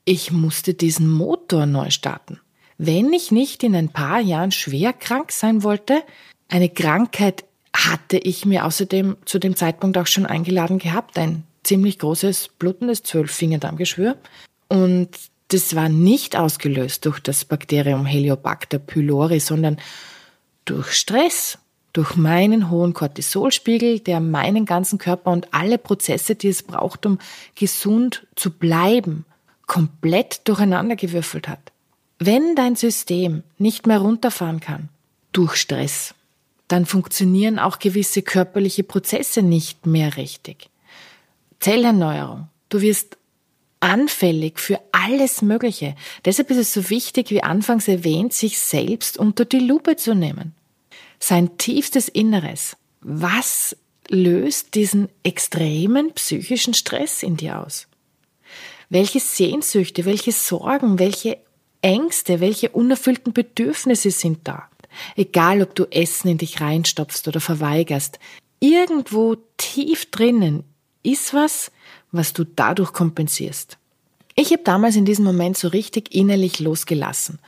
ich 0.04 0.30
musste 0.30 0.74
diesen 0.74 1.10
Motor 1.10 1.66
neu 1.66 1.90
starten. 1.90 2.38
Wenn 2.76 3.12
ich 3.12 3.32
nicht 3.32 3.64
in 3.64 3.74
ein 3.74 3.88
paar 3.88 4.20
Jahren 4.20 4.52
schwer 4.52 4.92
krank 4.92 5.32
sein 5.32 5.64
wollte, 5.64 6.04
eine 6.46 6.68
Krankheit 6.68 7.44
hatte 7.86 8.18
ich 8.18 8.44
mir 8.44 8.64
außerdem 8.64 9.16
zu 9.24 9.38
dem 9.38 9.54
Zeitpunkt 9.54 9.96
auch 9.98 10.06
schon 10.06 10.26
eingeladen 10.26 10.78
gehabt, 10.78 11.16
ein 11.18 11.44
ziemlich 11.62 11.98
großes 11.98 12.50
blutendes 12.58 13.02
Zwölffingerdarmgeschwür. 13.04 14.16
Und 14.68 15.10
das 15.48 15.74
war 15.74 15.88
nicht 15.88 16.36
ausgelöst 16.36 17.06
durch 17.06 17.20
das 17.20 17.44
Bakterium 17.44 18.04
Heliobacter 18.04 18.78
pylori, 18.78 19.40
sondern 19.40 19.78
durch 20.64 20.92
Stress, 20.92 21.58
durch 21.92 22.16
meinen 22.16 22.70
hohen 22.70 22.94
Cortisolspiegel, 22.94 24.00
der 24.00 24.20
meinen 24.20 24.66
ganzen 24.66 24.98
Körper 24.98 25.30
und 25.30 25.54
alle 25.54 25.78
Prozesse, 25.78 26.34
die 26.34 26.48
es 26.48 26.62
braucht, 26.62 27.06
um 27.06 27.18
gesund 27.54 28.26
zu 28.34 28.50
bleiben, 28.50 29.24
komplett 29.66 30.46
durcheinandergewürfelt 30.48 31.48
hat. 31.48 31.72
Wenn 32.18 32.56
dein 32.56 32.76
System 32.76 33.42
nicht 33.58 33.86
mehr 33.86 33.98
runterfahren 33.98 34.60
kann 34.60 34.88
durch 35.32 35.56
Stress, 35.56 36.14
dann 36.68 36.86
funktionieren 36.86 37.58
auch 37.58 37.78
gewisse 37.78 38.22
körperliche 38.22 38.84
Prozesse 38.84 39.42
nicht 39.42 39.86
mehr 39.86 40.16
richtig. 40.16 40.68
Zellerneuerung. 41.60 42.48
Du 42.68 42.80
wirst 42.82 43.16
anfällig 43.80 44.58
für 44.58 44.80
alles 44.92 45.42
Mögliche. 45.42 45.96
Deshalb 46.24 46.50
ist 46.50 46.58
es 46.58 46.72
so 46.72 46.90
wichtig, 46.90 47.30
wie 47.30 47.42
anfangs 47.42 47.88
erwähnt, 47.88 48.32
sich 48.32 48.58
selbst 48.58 49.18
unter 49.18 49.44
die 49.44 49.60
Lupe 49.60 49.96
zu 49.96 50.14
nehmen. 50.14 50.54
Sein 51.18 51.56
tiefstes 51.58 52.08
Inneres. 52.08 52.76
Was 53.00 53.76
löst 54.08 54.74
diesen 54.74 55.08
extremen 55.22 56.12
psychischen 56.12 56.74
Stress 56.74 57.22
in 57.22 57.36
dir 57.36 57.60
aus? 57.60 57.86
Welche 58.90 59.20
Sehnsüchte, 59.20 60.04
welche 60.04 60.32
Sorgen, 60.32 60.98
welche 60.98 61.38
Ängste, 61.82 62.40
welche 62.40 62.70
unerfüllten 62.70 63.32
Bedürfnisse 63.32 64.10
sind 64.10 64.40
da? 64.44 64.67
Egal, 65.16 65.62
ob 65.62 65.74
du 65.74 65.84
Essen 65.90 66.28
in 66.28 66.38
dich 66.38 66.60
reinstopfst 66.60 67.26
oder 67.26 67.40
verweigerst, 67.40 68.18
irgendwo 68.60 69.36
tief 69.56 70.10
drinnen 70.10 70.64
ist 71.02 71.34
was, 71.34 71.70
was 72.12 72.32
du 72.32 72.44
dadurch 72.44 72.92
kompensierst. 72.92 73.78
Ich 74.34 74.52
habe 74.52 74.62
damals 74.62 74.96
in 74.96 75.04
diesem 75.04 75.24
Moment 75.24 75.58
so 75.58 75.68
richtig 75.68 76.14
innerlich 76.14 76.60
losgelassen 76.60 77.38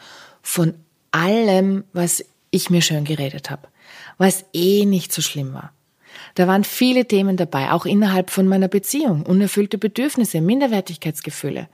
von 0.43 0.75
allem, 1.13 1.85
was 1.93 2.25
ich 2.51 2.71
mir 2.71 2.83
schön 2.83 3.05
geredet 3.05 3.51
habe, 3.51 3.69
was 4.19 4.45
eh 4.53 4.85
nicht 4.85 5.13
so 5.13 5.23
schlimm 5.23 5.55
war. 5.55 5.73
Da 6.35 6.47
waren 6.47 6.65
viele 6.65 7.07
Themen 7.07 7.37
dabei, 7.37 7.73
auch 7.73 7.87
innerhalb 7.87 8.31
von 8.31 8.47
meiner 8.47 8.69
Beziehung, 8.69 9.25
unerfüllte 9.25 9.79
Bedürfnisse, 9.79 10.41
Minderwertigkeitsgefühle, 10.41 11.69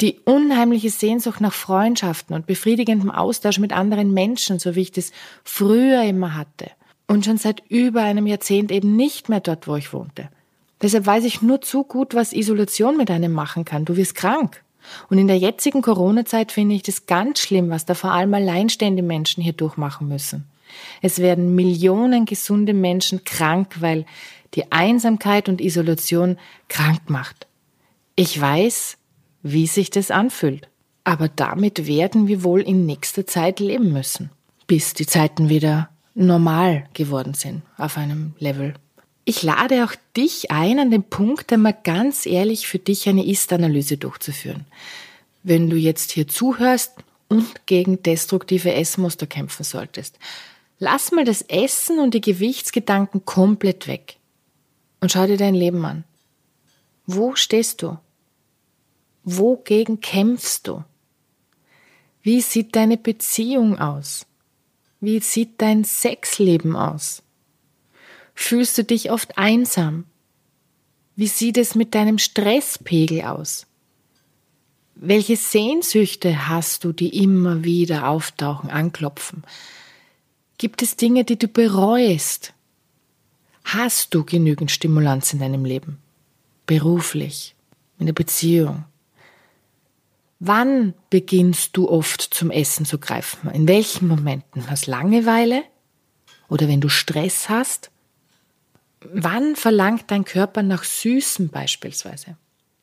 die 0.00 0.20
unheimliche 0.24 0.90
Sehnsucht 0.90 1.40
nach 1.40 1.52
Freundschaften 1.52 2.34
und 2.34 2.46
befriedigendem 2.46 3.10
Austausch 3.10 3.58
mit 3.58 3.72
anderen 3.72 4.12
Menschen, 4.12 4.58
so 4.58 4.74
wie 4.74 4.82
ich 4.82 4.92
das 4.92 5.12
früher 5.44 6.02
immer 6.02 6.34
hatte 6.34 6.70
und 7.06 7.24
schon 7.24 7.38
seit 7.38 7.62
über 7.68 8.02
einem 8.02 8.26
Jahrzehnt 8.26 8.72
eben 8.72 8.96
nicht 8.96 9.28
mehr 9.28 9.40
dort, 9.40 9.68
wo 9.68 9.76
ich 9.76 9.92
wohnte. 9.92 10.28
Deshalb 10.82 11.06
weiß 11.06 11.24
ich 11.24 11.40
nur 11.40 11.62
zu 11.62 11.84
gut, 11.84 12.14
was 12.14 12.32
Isolation 12.32 12.96
mit 12.96 13.10
einem 13.10 13.32
machen 13.32 13.64
kann. 13.64 13.84
Du 13.84 13.96
wirst 13.96 14.14
krank. 14.14 14.62
Und 15.08 15.18
in 15.18 15.26
der 15.26 15.38
jetzigen 15.38 15.82
Corona-Zeit 15.82 16.52
finde 16.52 16.74
ich 16.74 16.82
das 16.82 17.06
ganz 17.06 17.40
schlimm, 17.40 17.70
was 17.70 17.86
da 17.86 17.94
vor 17.94 18.12
allem 18.12 18.34
alleinstehende 18.34 19.02
Menschen 19.02 19.42
hier 19.42 19.52
durchmachen 19.52 20.06
müssen. 20.06 20.44
Es 21.00 21.18
werden 21.18 21.54
Millionen 21.54 22.24
gesunde 22.24 22.74
Menschen 22.74 23.24
krank, 23.24 23.76
weil 23.80 24.04
die 24.54 24.70
Einsamkeit 24.70 25.48
und 25.48 25.60
Isolation 25.60 26.38
krank 26.68 27.08
macht. 27.08 27.46
Ich 28.14 28.40
weiß, 28.40 28.96
wie 29.52 29.66
sich 29.66 29.90
das 29.90 30.10
anfühlt. 30.10 30.68
Aber 31.04 31.28
damit 31.28 31.86
werden 31.86 32.26
wir 32.26 32.42
wohl 32.42 32.60
in 32.60 32.84
nächster 32.84 33.26
Zeit 33.26 33.60
leben 33.60 33.92
müssen, 33.92 34.30
bis 34.66 34.92
die 34.92 35.06
Zeiten 35.06 35.48
wieder 35.48 35.88
normal 36.14 36.88
geworden 36.94 37.34
sind 37.34 37.62
auf 37.76 37.96
einem 37.96 38.34
Level. 38.38 38.74
Ich 39.24 39.42
lade 39.42 39.84
auch 39.84 39.94
dich 40.16 40.50
ein, 40.50 40.78
an 40.78 40.90
den 40.90 41.04
Punkt 41.04 41.52
einmal 41.52 41.76
ganz 41.84 42.26
ehrlich 42.26 42.66
für 42.66 42.78
dich 42.78 43.08
eine 43.08 43.24
Ist-Analyse 43.26 43.98
durchzuführen. 43.98 44.64
Wenn 45.42 45.70
du 45.70 45.76
jetzt 45.76 46.12
hier 46.12 46.26
zuhörst 46.26 46.94
und 47.28 47.66
gegen 47.66 48.02
destruktive 48.02 48.72
Essmuster 48.72 49.26
kämpfen 49.26 49.64
solltest, 49.64 50.18
lass 50.78 51.12
mal 51.12 51.24
das 51.24 51.42
Essen 51.42 51.98
und 51.98 52.14
die 52.14 52.20
Gewichtsgedanken 52.20 53.24
komplett 53.24 53.86
weg 53.86 54.16
und 55.00 55.12
schau 55.12 55.26
dir 55.26 55.36
dein 55.36 55.54
Leben 55.54 55.84
an. 55.84 56.04
Wo 57.06 57.36
stehst 57.36 57.82
du? 57.82 57.98
Wogegen 59.28 60.00
kämpfst 60.00 60.68
du? 60.68 60.84
Wie 62.22 62.40
sieht 62.40 62.76
deine 62.76 62.96
Beziehung 62.96 63.76
aus? 63.76 64.24
Wie 65.00 65.18
sieht 65.18 65.60
dein 65.60 65.82
Sexleben 65.82 66.76
aus? 66.76 67.24
Fühlst 68.36 68.78
du 68.78 68.84
dich 68.84 69.10
oft 69.10 69.36
einsam? 69.36 70.04
Wie 71.16 71.26
sieht 71.26 71.58
es 71.58 71.74
mit 71.74 71.96
deinem 71.96 72.18
Stresspegel 72.18 73.22
aus? 73.22 73.66
Welche 74.94 75.36
Sehnsüchte 75.36 76.46
hast 76.46 76.84
du, 76.84 76.92
die 76.92 77.20
immer 77.20 77.64
wieder 77.64 78.08
auftauchen, 78.08 78.70
anklopfen? 78.70 79.42
Gibt 80.56 80.82
es 80.82 80.94
Dinge, 80.94 81.24
die 81.24 81.36
du 81.36 81.48
bereust? 81.48 82.54
Hast 83.64 84.14
du 84.14 84.22
genügend 84.22 84.70
Stimulanz 84.70 85.32
in 85.32 85.40
deinem 85.40 85.64
Leben? 85.64 85.98
Beruflich, 86.66 87.56
in 87.98 88.06
der 88.06 88.12
Beziehung, 88.12 88.84
Wann 90.38 90.94
beginnst 91.08 91.76
du 91.76 91.88
oft 91.88 92.20
zum 92.20 92.50
Essen 92.50 92.84
zu 92.84 92.98
greifen? 92.98 93.50
In 93.50 93.66
welchen 93.66 94.06
Momenten? 94.06 94.68
Aus 94.70 94.86
Langeweile? 94.86 95.64
Oder 96.48 96.68
wenn 96.68 96.80
du 96.80 96.88
Stress 96.88 97.48
hast? 97.48 97.90
Wann 99.00 99.56
verlangt 99.56 100.10
dein 100.10 100.24
Körper 100.24 100.62
nach 100.62 100.84
Süßen 100.84 101.48
beispielsweise? 101.48 102.36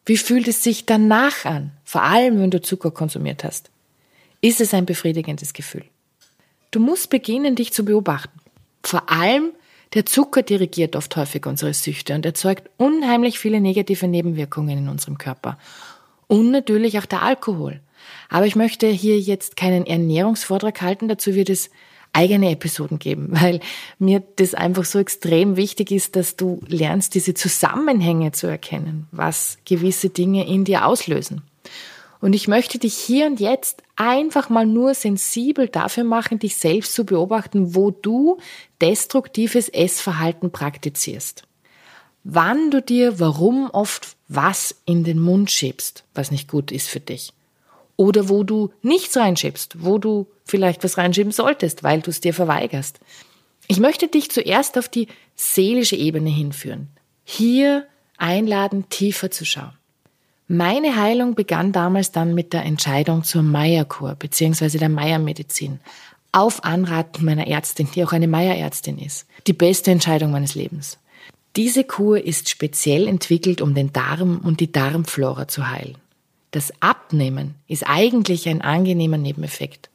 Wie 0.06 0.18
fühlt 0.18 0.48
es 0.48 0.64
sich 0.64 0.86
danach 0.86 1.46
an? 1.46 1.72
Vor 1.84 2.04
allem, 2.04 2.40
wenn 2.40 2.52
du 2.52 2.62
Zucker 2.62 2.92
konsumiert 2.92 3.44
hast. 3.44 3.70
Ist 4.42 4.60
es 4.60 4.74
ein 4.74 4.86
befriedigendes 4.86 5.54
Gefühl? 5.54 5.86
Du 6.72 6.80
musst 6.80 7.10
beginnen, 7.10 7.56
dich 7.56 7.72
zu 7.72 7.86
beobachten. 7.86 8.40
Vor 8.84 9.10
allem 9.10 9.52
der 9.94 10.06
Zucker 10.08 10.42
dirigiert 10.42 10.96
oft 10.96 11.16
häufig 11.16 11.46
unsere 11.46 11.74
Süchte 11.74 12.16
und 12.16 12.26
erzeugt 12.26 12.70
unheimlich 12.78 13.38
viele 13.38 13.62
negative 13.62 14.08
Nebenwirkungen 14.08 14.80
in 14.80 14.90
unserem 14.90 15.20
Körper 15.20 15.58
und 16.28 16.52
natürlich 16.52 17.00
auch 17.00 17.06
der 17.06 17.22
Alkohol. 17.22 17.82
Aber 18.30 18.46
ich 18.46 18.56
möchte 18.56 18.88
hier 18.88 19.20
jetzt 19.20 19.56
keinen 19.56 19.86
Ernährungsvortrag 19.86 20.82
halten, 20.82 21.08
dazu 21.08 21.36
wird 21.36 21.50
es 21.50 21.70
eigene 22.14 22.52
Episoden 22.52 23.00
geben, 23.00 23.30
weil 23.32 23.60
mir 24.00 24.24
das 24.36 24.54
einfach 24.54 24.86
so 24.86 25.00
extrem 25.00 25.58
wichtig 25.58 25.92
ist, 25.92 26.16
dass 26.16 26.36
du 26.36 26.62
lernst, 26.68 27.16
diese 27.16 27.34
Zusammenhänge 27.34 28.32
zu 28.32 28.48
erkennen, 28.48 29.08
was 29.12 29.58
gewisse 29.66 30.10
Dinge 30.10 30.48
in 30.48 30.64
dir 30.64 30.86
auslösen. 30.86 31.42
Und 32.22 32.32
ich 32.34 32.48
möchte 32.48 32.80
dich 32.80 32.96
hier 32.96 33.26
und 33.26 33.42
jetzt 33.42 33.84
einfach 33.98 34.50
mal 34.50 34.66
nur 34.66 34.94
sensibel 34.94 35.68
dafür 35.68 36.06
machen, 36.06 36.40
dich 36.40 36.56
selbst 36.56 36.94
zu 36.94 37.06
beobachten, 37.06 37.76
wo 37.76 37.92
du 37.92 38.38
destruktives 38.80 39.68
Essverhalten 39.68 40.50
praktizierst 40.50 41.44
wann 42.24 42.72
du 42.72 42.82
dir 42.82 43.20
warum 43.20 43.70
oft 43.70 44.16
was 44.28 44.76
in 44.86 45.04
den 45.04 45.20
Mund 45.20 45.52
schiebst, 45.52 46.04
was 46.14 46.32
nicht 46.32 46.48
gut 46.48 46.72
ist 46.72 46.90
für 46.90 47.00
dich. 47.00 47.34
Oder 47.96 48.30
wo 48.30 48.44
du 48.44 48.72
nichts 48.82 49.16
reinschiebst, 49.18 49.84
wo 49.84 49.98
du 49.98 50.28
vielleicht 50.46 50.84
was 50.84 50.98
reinschieben 50.98 51.32
solltest, 51.32 51.84
weil 51.84 52.02
du 52.02 52.10
es 52.10 52.22
dir 52.22 52.34
verweigerst. 52.34 53.00
Ich 53.68 53.80
möchte 53.80 54.08
dich 54.08 54.32
zuerst 54.32 54.78
auf 54.78 54.90
die 54.90 55.08
seelische 55.36 55.96
Ebene 55.96 56.30
hinführen. 56.30 56.88
Hier 57.24 57.86
einladen, 58.18 58.90
tiefer 58.90 59.32
zu 59.32 59.46
schauen. 59.46 59.74
Meine 60.48 60.98
Heilung 60.98 61.36
begann 61.36 61.72
damals 61.72 62.12
dann 62.12 62.34
mit 62.34 62.52
der 62.52 62.64
Entscheidung 62.64 63.24
zur 63.24 63.44
Meierkur 63.44 64.16
bzw. 64.16 64.78
der 64.78 64.90
Meiermedizin. 64.90 65.80
Auf 66.32 66.64
Anraten 66.64 67.24
meiner 67.24 67.48
Ärztin, 67.48 67.88
die 67.94 68.04
auch 68.04 68.12
eine 68.12 68.28
Meierärztin 68.28 68.98
ist. 68.98 69.28
Die 69.48 69.54
beste 69.54 69.92
Entscheidung 69.92 70.32
meines 70.32 70.56
Lebens. 70.56 70.98
Diese 71.56 71.84
Kur 71.84 72.24
ist 72.24 72.50
speziell 72.50 73.08
entwickelt, 73.08 73.62
um 73.62 73.76
den 73.76 73.94
Darm 73.94 74.40
und 74.40 74.60
die 74.60 74.72
Darmflora 74.72 75.48
zu 75.48 75.70
heilen. 75.70 75.98
Das 76.50 76.74
Abnehmen 76.82 77.56
ist 77.68 77.84
eigentlich 77.88 78.50
ein 78.50 78.62
angenehmer 78.62 79.18
Nebeneffekt. 79.18 79.90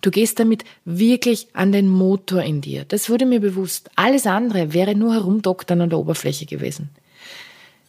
Du 0.00 0.10
gehst 0.10 0.38
damit 0.38 0.64
wirklich 0.84 1.48
an 1.54 1.72
den 1.72 1.88
Motor 1.88 2.42
in 2.42 2.60
dir. 2.60 2.84
Das 2.84 3.08
wurde 3.08 3.26
mir 3.26 3.40
bewusst. 3.40 3.90
Alles 3.94 4.26
andere 4.26 4.72
wäre 4.72 4.94
nur 4.94 5.14
herumdoktern 5.14 5.80
an 5.80 5.90
der 5.90 5.98
Oberfläche 5.98 6.46
gewesen. 6.46 6.90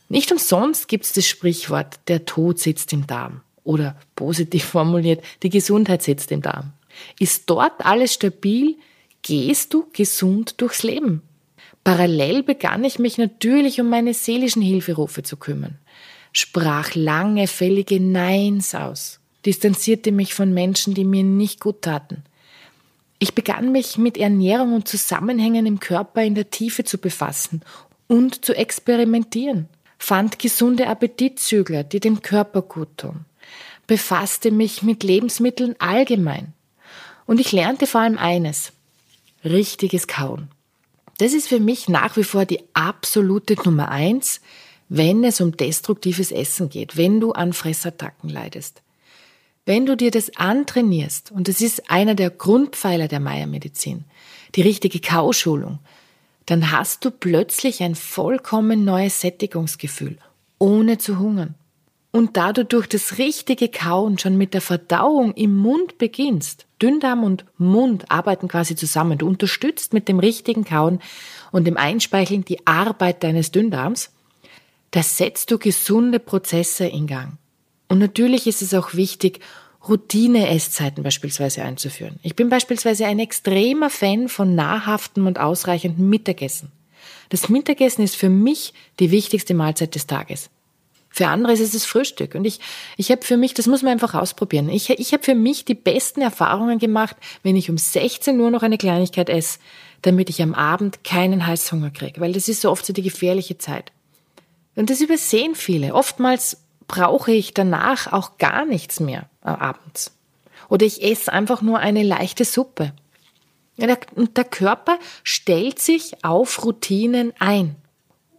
Nicht 0.09 0.31
umsonst 0.31 0.87
gibt 0.87 1.05
es 1.05 1.13
das 1.13 1.27
Sprichwort, 1.27 1.99
der 2.07 2.25
Tod 2.25 2.59
sitzt 2.59 2.93
im 2.93 3.07
Darm. 3.07 3.41
Oder 3.63 3.97
positiv 4.15 4.63
formuliert, 4.71 5.23
die 5.43 5.49
Gesundheit 5.49 6.01
sitzt 6.01 6.31
im 6.31 6.41
Darm. 6.41 6.73
Ist 7.19 7.49
dort 7.49 7.85
alles 7.85 8.13
stabil, 8.13 8.75
gehst 9.21 9.73
du 9.73 9.87
gesund 9.91 10.61
durchs 10.61 10.83
Leben. 10.83 11.21
Parallel 11.87 12.43
begann 12.43 12.83
ich 12.83 12.99
mich 12.99 13.17
natürlich 13.17 13.79
um 13.79 13.87
meine 13.87 14.13
seelischen 14.13 14.61
Hilferufe 14.61 15.23
zu 15.23 15.37
kümmern, 15.37 15.77
sprach 16.33 16.95
lange, 16.95 17.47
fällige 17.47 18.01
Neins 18.01 18.75
aus, 18.75 19.21
distanzierte 19.45 20.11
mich 20.11 20.33
von 20.33 20.53
Menschen, 20.53 20.95
die 20.95 21.05
mir 21.05 21.23
nicht 21.23 21.61
gut 21.61 21.83
taten. 21.83 22.25
Ich 23.19 23.35
begann 23.35 23.71
mich 23.71 23.97
mit 23.97 24.17
Ernährung 24.17 24.73
und 24.73 24.89
Zusammenhängen 24.89 25.65
im 25.65 25.79
Körper 25.79 26.21
in 26.23 26.35
der 26.35 26.49
Tiefe 26.49 26.83
zu 26.83 26.97
befassen 26.97 27.61
und 28.07 28.43
zu 28.43 28.53
experimentieren, 28.53 29.69
fand 29.97 30.39
gesunde 30.39 30.87
Appetitzügler, 30.87 31.85
die 31.85 32.01
dem 32.01 32.21
Körper 32.21 32.63
gut 32.63 32.97
tun, 32.97 33.23
befasste 33.87 34.51
mich 34.51 34.83
mit 34.83 35.03
Lebensmitteln 35.03 35.73
allgemein. 35.79 36.51
Und 37.25 37.39
ich 37.39 37.53
lernte 37.53 37.87
vor 37.87 38.01
allem 38.01 38.17
eines, 38.17 38.73
richtiges 39.45 40.07
Kauen. 40.07 40.49
Das 41.17 41.33
ist 41.33 41.47
für 41.47 41.59
mich 41.59 41.89
nach 41.89 42.15
wie 42.15 42.23
vor 42.23 42.45
die 42.45 42.63
absolute 42.73 43.55
Nummer 43.65 43.89
eins, 43.89 44.41
wenn 44.89 45.23
es 45.23 45.41
um 45.41 45.57
destruktives 45.57 46.31
Essen 46.31 46.69
geht, 46.69 46.95
wenn 46.95 47.19
du 47.19 47.31
an 47.31 47.53
Fressattacken 47.53 48.29
leidest. 48.29 48.81
Wenn 49.65 49.85
du 49.85 49.97
dir 49.97 50.11
das 50.11 50.35
antrainierst, 50.37 51.31
und 51.31 51.49
das 51.49 51.59
ist 51.59 51.89
einer 51.89 52.15
der 52.15 52.29
Grundpfeiler 52.29 53.07
der 53.07 53.19
Meiermedizin, 53.19 54.05
die 54.55 54.61
richtige 54.61 55.01
Kauschulung, 55.01 55.79
dann 56.45 56.71
hast 56.71 57.03
du 57.03 57.11
plötzlich 57.11 57.83
ein 57.83 57.95
vollkommen 57.95 58.85
neues 58.85 59.19
Sättigungsgefühl, 59.19 60.17
ohne 60.57 60.97
zu 60.97 61.19
hungern. 61.19 61.55
Und 62.11 62.37
da 62.37 62.53
du 62.53 62.63
durch 62.63 62.87
das 62.87 63.17
richtige 63.17 63.69
Kauen 63.69 64.17
schon 64.17 64.37
mit 64.37 64.53
der 64.53 64.61
Verdauung 64.61 65.33
im 65.33 65.55
Mund 65.55 65.97
beginnst, 65.97 66.65
Dünndarm 66.81 67.23
und 67.23 67.45
Mund 67.57 68.09
arbeiten 68.09 68.47
quasi 68.47 68.75
zusammen. 68.75 69.17
Du 69.17 69.27
unterstützt 69.27 69.93
mit 69.93 70.07
dem 70.07 70.19
richtigen 70.19 70.63
Kauen 70.63 70.99
und 71.51 71.65
dem 71.65 71.77
Einspeicheln 71.77 72.45
die 72.45 72.65
Arbeit 72.65 73.23
deines 73.23 73.51
Dünndarms. 73.51 74.11
Da 74.91 75.03
setzt 75.03 75.51
du 75.51 75.57
gesunde 75.57 76.19
Prozesse 76.19 76.85
in 76.85 77.07
Gang. 77.07 77.33
Und 77.89 77.99
natürlich 77.99 78.47
ist 78.47 78.61
es 78.61 78.73
auch 78.73 78.93
wichtig, 78.93 79.39
Routine-Esszeiten 79.87 81.03
beispielsweise 81.03 81.63
einzuführen. 81.63 82.19
Ich 82.21 82.35
bin 82.35 82.49
beispielsweise 82.49 83.05
ein 83.05 83.19
extremer 83.19 83.89
Fan 83.89 84.27
von 84.27 84.55
nahrhaftem 84.55 85.27
und 85.27 85.39
ausreichendem 85.39 86.09
Mittagessen. 86.09 86.71
Das 87.29 87.49
Mittagessen 87.49 88.03
ist 88.03 88.15
für 88.15 88.29
mich 88.29 88.73
die 88.99 89.11
wichtigste 89.11 89.53
Mahlzeit 89.53 89.95
des 89.95 90.07
Tages. 90.07 90.49
Für 91.17 91.29
andere 91.29 91.51
ist 91.51 91.61
es 91.61 91.71
das 91.71 91.83
Frühstück. 91.83 92.35
Und 92.35 92.45
ich, 92.45 92.59
ich 92.95 93.09
habe 93.09 93.23
für 93.23 93.37
mich, 93.37 93.55
das 93.55 93.65
muss 93.65 93.81
man 93.81 93.91
einfach 93.91 94.13
ausprobieren. 94.13 94.69
Ich, 94.69 94.91
ich 94.91 95.13
habe 95.13 95.23
für 95.23 95.33
mich 95.33 95.65
die 95.65 95.73
besten 95.73 96.21
Erfahrungen 96.21 96.77
gemacht, 96.77 97.15
wenn 97.41 97.55
ich 97.55 97.71
um 97.71 97.77
16 97.79 98.39
Uhr 98.39 98.51
noch 98.51 98.61
eine 98.61 98.77
Kleinigkeit 98.77 99.27
esse, 99.27 99.57
damit 100.03 100.29
ich 100.29 100.43
am 100.43 100.53
Abend 100.53 101.03
keinen 101.03 101.47
Heißhunger 101.47 101.89
kriege. 101.89 102.21
Weil 102.21 102.33
das 102.33 102.47
ist 102.47 102.61
so 102.61 102.69
oft 102.69 102.85
so 102.85 102.93
die 102.93 103.01
gefährliche 103.01 103.57
Zeit. 103.57 103.91
Und 104.75 104.91
das 104.91 105.01
übersehen 105.01 105.55
viele. 105.55 105.95
Oftmals 105.95 106.57
brauche 106.87 107.31
ich 107.31 107.51
danach 107.55 108.13
auch 108.13 108.37
gar 108.37 108.65
nichts 108.65 108.99
mehr 108.99 109.27
abends. 109.41 110.15
Oder 110.69 110.85
ich 110.85 111.01
esse 111.01 111.33
einfach 111.33 111.63
nur 111.63 111.79
eine 111.79 112.03
leichte 112.03 112.45
Suppe. 112.45 112.93
Und 114.13 114.37
der 114.37 114.43
Körper 114.43 114.99
stellt 115.23 115.79
sich 115.79 116.23
auf 116.23 116.63
Routinen 116.63 117.33
ein. 117.39 117.75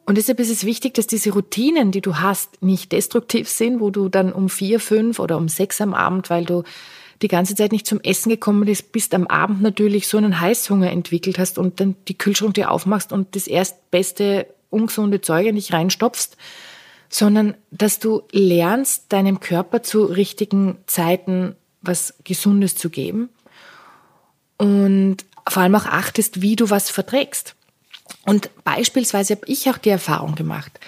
Und 0.08 0.16
deshalb 0.16 0.40
ist 0.40 0.48
es 0.48 0.64
wichtig, 0.64 0.94
dass 0.94 1.06
diese 1.06 1.34
Routinen, 1.34 1.90
die 1.90 2.00
du 2.00 2.16
hast, 2.16 2.62
nicht 2.62 2.92
destruktiv 2.92 3.46
sind, 3.46 3.78
wo 3.78 3.90
du 3.90 4.08
dann 4.08 4.32
um 4.32 4.48
vier, 4.48 4.80
fünf 4.80 5.18
oder 5.18 5.36
um 5.36 5.48
sechs 5.48 5.82
am 5.82 5.92
Abend, 5.92 6.30
weil 6.30 6.46
du 6.46 6.62
die 7.20 7.28
ganze 7.28 7.54
Zeit 7.54 7.72
nicht 7.72 7.86
zum 7.86 8.00
Essen 8.00 8.30
gekommen 8.30 8.64
bist, 8.64 8.90
bist 8.90 9.12
am 9.12 9.26
Abend 9.26 9.60
natürlich 9.60 10.08
so 10.08 10.16
einen 10.16 10.40
Heißhunger 10.40 10.90
entwickelt 10.90 11.38
hast 11.38 11.58
und 11.58 11.78
dann 11.78 11.94
die 12.08 12.16
Kühlschrank 12.16 12.54
dir 12.54 12.70
aufmachst 12.70 13.12
und 13.12 13.36
das 13.36 13.46
erstbeste 13.46 14.46
ungesunde 14.70 15.20
Zeug 15.20 15.46
in 15.46 15.56
dich 15.56 15.74
reinstopfst, 15.74 16.38
sondern 17.10 17.54
dass 17.70 17.98
du 17.98 18.22
lernst, 18.32 19.12
deinem 19.12 19.40
Körper 19.40 19.82
zu 19.82 20.04
richtigen 20.04 20.78
Zeiten 20.86 21.54
was 21.82 22.14
Gesundes 22.24 22.76
zu 22.76 22.88
geben 22.88 23.28
und 24.56 25.18
vor 25.46 25.64
allem 25.64 25.74
auch 25.74 25.84
achtest, 25.84 26.40
wie 26.40 26.56
du 26.56 26.70
was 26.70 26.88
verträgst. 26.88 27.56
Und 28.24 28.50
beispielsweise 28.64 29.36
habe 29.36 29.46
ich 29.46 29.68
auch 29.70 29.78
die 29.78 29.90
Erfahrung 29.90 30.34
gemacht, 30.34 30.78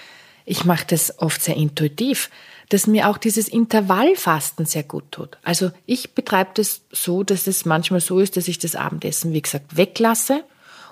ich 0.45 0.65
mache 0.65 0.85
das 0.87 1.19
oft 1.19 1.41
sehr 1.41 1.55
intuitiv, 1.55 2.29
dass 2.69 2.87
mir 2.87 3.09
auch 3.09 3.17
dieses 3.17 3.47
Intervallfasten 3.47 4.65
sehr 4.65 4.83
gut 4.83 5.11
tut. 5.11 5.37
Also 5.43 5.71
ich 5.85 6.13
betreibe 6.13 6.51
das 6.53 6.81
so, 6.91 7.23
dass 7.23 7.47
es 7.47 7.65
manchmal 7.65 7.99
so 7.99 8.19
ist, 8.19 8.37
dass 8.37 8.47
ich 8.47 8.59
das 8.59 8.75
Abendessen, 8.75 9.33
wie 9.33 9.41
gesagt, 9.41 9.75
weglasse 9.75 10.43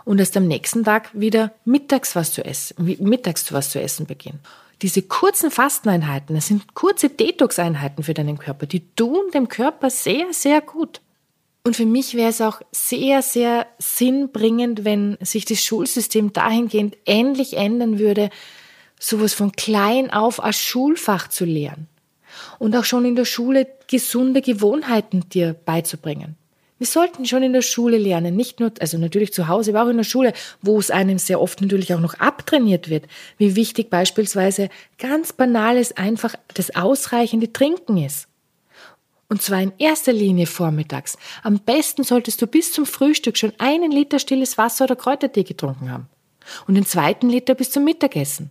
und 0.06 0.20
erst 0.20 0.36
am 0.38 0.48
nächsten 0.48 0.84
Tag 0.84 1.10
wieder 1.14 1.54
mittags 1.66 2.16
was 2.16 2.34
zu 2.34 2.44
essen, 2.44 2.98
mittags 3.00 3.52
was 3.54 3.70
zu 3.70 3.82
essen 3.82 4.06
beginne. 4.06 4.40
Diese 4.82 5.02
kurzen 5.02 5.52
Fasteneinheiten, 5.52 6.36
das 6.36 6.48
sind 6.48 6.74
kurze 6.74 7.10
Detox-Einheiten 7.10 8.04
für 8.04 8.14
deinen 8.14 8.40
Körper, 8.40 8.66
die 8.66 8.94
tun 8.96 9.32
dem 9.34 9.50
Körper 9.50 9.90
sehr, 9.90 10.28
sehr 10.32 10.62
gut. 10.62 11.02
Und 11.64 11.76
für 11.76 11.86
mich 11.86 12.16
wäre 12.16 12.30
es 12.30 12.42
auch 12.42 12.62
sehr, 12.72 13.22
sehr 13.22 13.68
sinnbringend, 13.80 14.86
wenn 14.86 15.18
sich 15.22 15.46
das 15.46 15.64
Schulsystem 15.64 16.34
dahingehend 16.34 16.98
endlich 17.06 17.58
ändern 17.58 18.00
würde, 18.00 18.30
sowas 19.00 19.34
von 19.34 19.52
klein 19.52 20.12
auf 20.12 20.44
als 20.44 20.58
Schulfach 20.58 21.28
zu 21.28 21.46
lehren. 21.46 21.88
Und 22.60 22.76
auch 22.76 22.86
schon 22.86 23.06
in 23.06 23.16
der 23.16 23.26
Schule 23.26 23.68
gesunde 23.88 24.42
Gewohnheiten 24.42 25.30
dir 25.30 25.54
beizubringen. 25.66 26.36
Wir 26.78 26.88
sollten 26.88 27.26
schon 27.26 27.44
in 27.44 27.52
der 27.52 27.62
Schule 27.62 27.98
lernen, 27.98 28.38
nicht 28.38 28.62
nur, 28.62 28.72
also 28.80 28.98
natürlich 28.98 29.34
zu 29.34 29.50
Hause, 29.50 29.72
aber 29.72 29.84
auch 29.84 29.90
in 29.90 29.98
der 29.98 30.06
Schule, 30.06 30.32
wo 30.62 30.80
es 30.80 30.92
einem 30.92 31.18
sehr 31.18 31.42
oft 31.42 31.60
natürlich 31.60 31.94
auch 31.94 32.00
noch 32.00 32.14
abtrainiert 32.14 32.90
wird, 32.90 33.06
wie 33.38 33.58
wichtig 33.58 33.90
beispielsweise 33.90 34.70
ganz 34.98 35.34
banales, 35.34 35.98
einfach 35.98 36.36
das 36.54 36.74
ausreichende 36.76 37.52
Trinken 37.52 37.98
ist. 37.98 38.29
Und 39.30 39.44
zwar 39.44 39.62
in 39.62 39.72
erster 39.78 40.12
Linie 40.12 40.48
vormittags. 40.48 41.18
Am 41.44 41.60
besten 41.60 42.04
solltest 42.04 42.42
du 42.42 42.48
bis 42.48 42.72
zum 42.74 42.86
Frühstück 42.86 43.38
schon 43.38 43.54
einen 43.60 43.92
Liter 43.92 44.18
stilles 44.18 44.58
Wasser 44.58 44.86
oder 44.86 44.96
Kräutertee 44.96 45.44
getrunken 45.44 45.92
haben. 45.92 46.08
Und 46.68 46.74
den 46.74 46.86
zweiten 46.86 47.30
Liter 47.30 47.54
bis 47.54 47.70
zum 47.70 47.84
Mittagessen. 47.84 48.50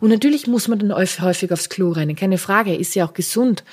Und 0.00 0.10
natürlich 0.10 0.46
muss 0.46 0.68
man 0.68 0.78
dann 0.78 0.94
häufig 0.94 1.50
aufs 1.50 1.70
Klo 1.70 1.90
rennen, 1.92 2.14
keine 2.14 2.36
Frage, 2.36 2.74
ist 2.74 2.94
ja 2.94 3.06
auch 3.06 3.14
gesund. 3.14 3.64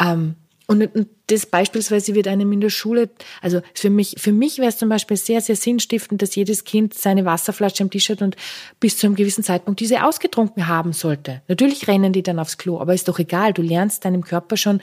Ähm, 0.00 0.36
und 0.70 0.86
das 1.28 1.46
beispielsweise 1.46 2.14
wird 2.14 2.28
einem 2.28 2.52
in 2.52 2.60
der 2.60 2.68
Schule, 2.68 3.08
also 3.40 3.62
für 3.72 3.88
mich, 3.88 4.16
für 4.18 4.32
mich 4.32 4.58
wäre 4.58 4.68
es 4.68 4.76
zum 4.76 4.90
Beispiel 4.90 5.16
sehr, 5.16 5.40
sehr 5.40 5.56
sinnstiftend, 5.56 6.20
dass 6.20 6.34
jedes 6.34 6.64
Kind 6.64 6.92
seine 6.92 7.24
Wasserflasche 7.24 7.82
am 7.82 7.90
Tisch 7.90 8.10
hat 8.10 8.20
und 8.20 8.36
bis 8.78 8.98
zu 8.98 9.06
einem 9.06 9.16
gewissen 9.16 9.42
Zeitpunkt 9.42 9.80
diese 9.80 10.04
ausgetrunken 10.04 10.68
haben 10.68 10.92
sollte. 10.92 11.40
Natürlich 11.48 11.88
rennen 11.88 12.12
die 12.12 12.22
dann 12.22 12.38
aufs 12.38 12.58
Klo, 12.58 12.80
aber 12.80 12.92
ist 12.92 13.08
doch 13.08 13.18
egal. 13.18 13.54
Du 13.54 13.62
lernst 13.62 14.04
deinem 14.04 14.22
Körper 14.22 14.58
schon 14.58 14.82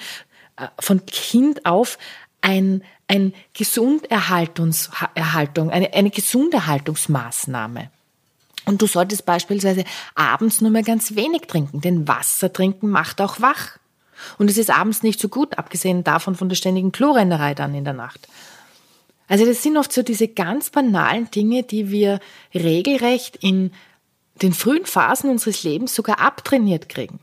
von 0.80 1.06
Kind 1.06 1.65
auf 1.65 1.98
ein, 2.41 2.84
ein 3.08 3.34
Gesunderhaltung, 3.54 4.72
eine, 5.72 5.94
eine 5.94 6.10
Gesunderhaltungsmaßnahme. 6.12 7.89
Und 8.65 8.82
du 8.82 8.88
solltest 8.88 9.26
beispielsweise 9.26 9.84
abends 10.15 10.62
nur 10.62 10.72
mehr 10.72 10.84
ganz 10.84 11.15
wenig 11.15 11.44
trinken, 11.44 11.82
denn 11.82 12.08
Wasser 12.08 12.52
trinken 12.52 12.89
macht 12.89 13.22
auch 13.22 13.41
wach. 13.41 13.78
Und 14.38 14.50
es 14.50 14.58
ist 14.58 14.72
abends 14.72 15.04
nicht 15.04 15.20
so 15.20 15.30
gut, 15.30 15.58
abgesehen 15.58 16.04
davon 16.04 16.36
von 16.36 16.50
der 16.50 16.56
ständigen 16.56 16.91
Klorennerei 16.91 17.54
dann 17.54 17.76
in 17.76 17.84
der 17.84 17.94
Nacht. 17.94 18.28
Also 19.28 19.46
das 19.46 19.63
sind 19.63 19.78
oft 19.78 19.91
so 19.91 20.04
diese 20.04 20.28
ganz 20.28 20.70
banalen 20.70 21.30
Dinge, 21.32 21.63
die 21.63 21.91
wir 21.91 22.20
regelrecht 22.54 23.38
in 23.38 23.72
den 24.41 24.54
frühen 24.54 24.86
Phasen 24.86 25.30
unseres 25.30 25.63
Lebens 25.63 25.96
sogar 25.96 26.20
abtrainiert 26.20 26.89
kriegen. 26.89 27.20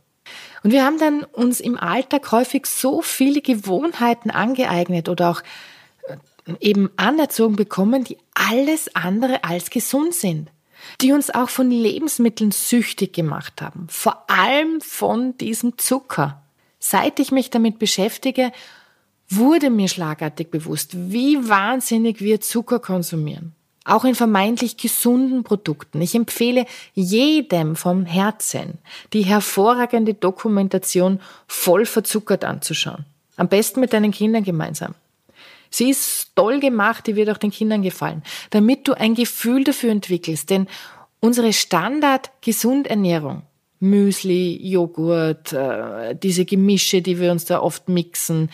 Und 0.62 0.70
wir 0.70 0.84
haben 0.84 0.98
dann 0.98 1.24
uns 1.24 1.60
im 1.60 1.76
Alltag 1.76 2.30
häufig 2.30 2.66
so 2.66 3.02
viele 3.02 3.40
Gewohnheiten 3.40 4.30
angeeignet 4.30 5.08
oder 5.08 5.30
auch 5.30 5.42
äh, 6.08 6.54
eben 6.60 6.90
anerzogen 6.96 7.56
bekommen, 7.56 8.04
die 8.04 8.18
alles 8.34 8.94
andere 8.94 9.44
als 9.44 9.70
gesund 9.70 10.14
sind, 10.14 10.50
die 11.00 11.12
uns 11.12 11.30
auch 11.30 11.48
von 11.48 11.70
Lebensmitteln 11.70 12.52
süchtig 12.52 13.12
gemacht 13.12 13.60
haben, 13.60 13.86
vor 13.88 14.30
allem 14.30 14.80
von 14.80 15.36
diesem 15.38 15.78
Zucker. 15.78 16.42
Seit 16.78 17.20
ich 17.20 17.30
mich 17.30 17.50
damit 17.50 17.78
beschäftige, 17.78 18.52
wurde 19.28 19.70
mir 19.70 19.88
schlagartig 19.88 20.50
bewusst, 20.50 20.90
wie 21.10 21.48
wahnsinnig 21.48 22.20
wir 22.20 22.40
Zucker 22.40 22.80
konsumieren. 22.80 23.54
Auch 23.84 24.04
in 24.04 24.14
vermeintlich 24.14 24.76
gesunden 24.76 25.42
Produkten. 25.42 26.00
Ich 26.00 26.14
empfehle 26.14 26.66
jedem 26.94 27.74
vom 27.74 28.04
Herzen, 28.04 28.78
die 29.12 29.22
hervorragende 29.22 30.14
Dokumentation 30.14 31.20
voll 31.48 31.84
verzuckert 31.84 32.44
anzuschauen. 32.44 33.04
Am 33.36 33.48
besten 33.48 33.80
mit 33.80 33.92
deinen 33.92 34.12
Kindern 34.12 34.44
gemeinsam. 34.44 34.94
Sie 35.68 35.90
ist 35.90 36.36
toll 36.36 36.60
gemacht, 36.60 37.06
die 37.06 37.16
wird 37.16 37.30
auch 37.30 37.38
den 37.38 37.50
Kindern 37.50 37.82
gefallen, 37.82 38.22
damit 38.50 38.86
du 38.86 38.92
ein 38.92 39.14
Gefühl 39.14 39.64
dafür 39.64 39.90
entwickelst. 39.90 40.50
Denn 40.50 40.68
unsere 41.18 41.52
Standard-Gesundernährung, 41.52 43.42
Müsli, 43.80 44.60
Joghurt, 44.62 45.52
äh, 45.52 46.14
diese 46.14 46.44
Gemische, 46.44 47.00
die 47.02 47.18
wir 47.18 47.32
uns 47.32 47.46
da 47.46 47.60
oft 47.60 47.88
mixen, 47.88 48.50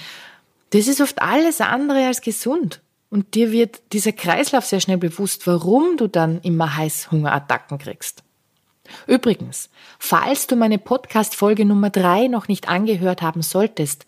das 0.70 0.86
ist 0.86 1.00
oft 1.00 1.20
alles 1.20 1.60
andere 1.60 2.06
als 2.06 2.20
gesund. 2.20 2.80
Und 3.10 3.34
dir 3.34 3.52
wird 3.52 3.80
dieser 3.92 4.12
Kreislauf 4.12 4.66
sehr 4.66 4.80
schnell 4.80 4.98
bewusst, 4.98 5.46
warum 5.46 5.96
du 5.96 6.08
dann 6.08 6.40
immer 6.42 6.76
Heißhungerattacken 6.76 7.78
kriegst. 7.78 8.22
Übrigens, 9.06 9.70
falls 9.98 10.46
du 10.46 10.56
meine 10.56 10.78
Podcast-Folge 10.78 11.64
Nummer 11.64 11.90
drei 11.90 12.26
noch 12.26 12.48
nicht 12.48 12.68
angehört 12.68 13.22
haben 13.22 13.42
solltest, 13.42 14.06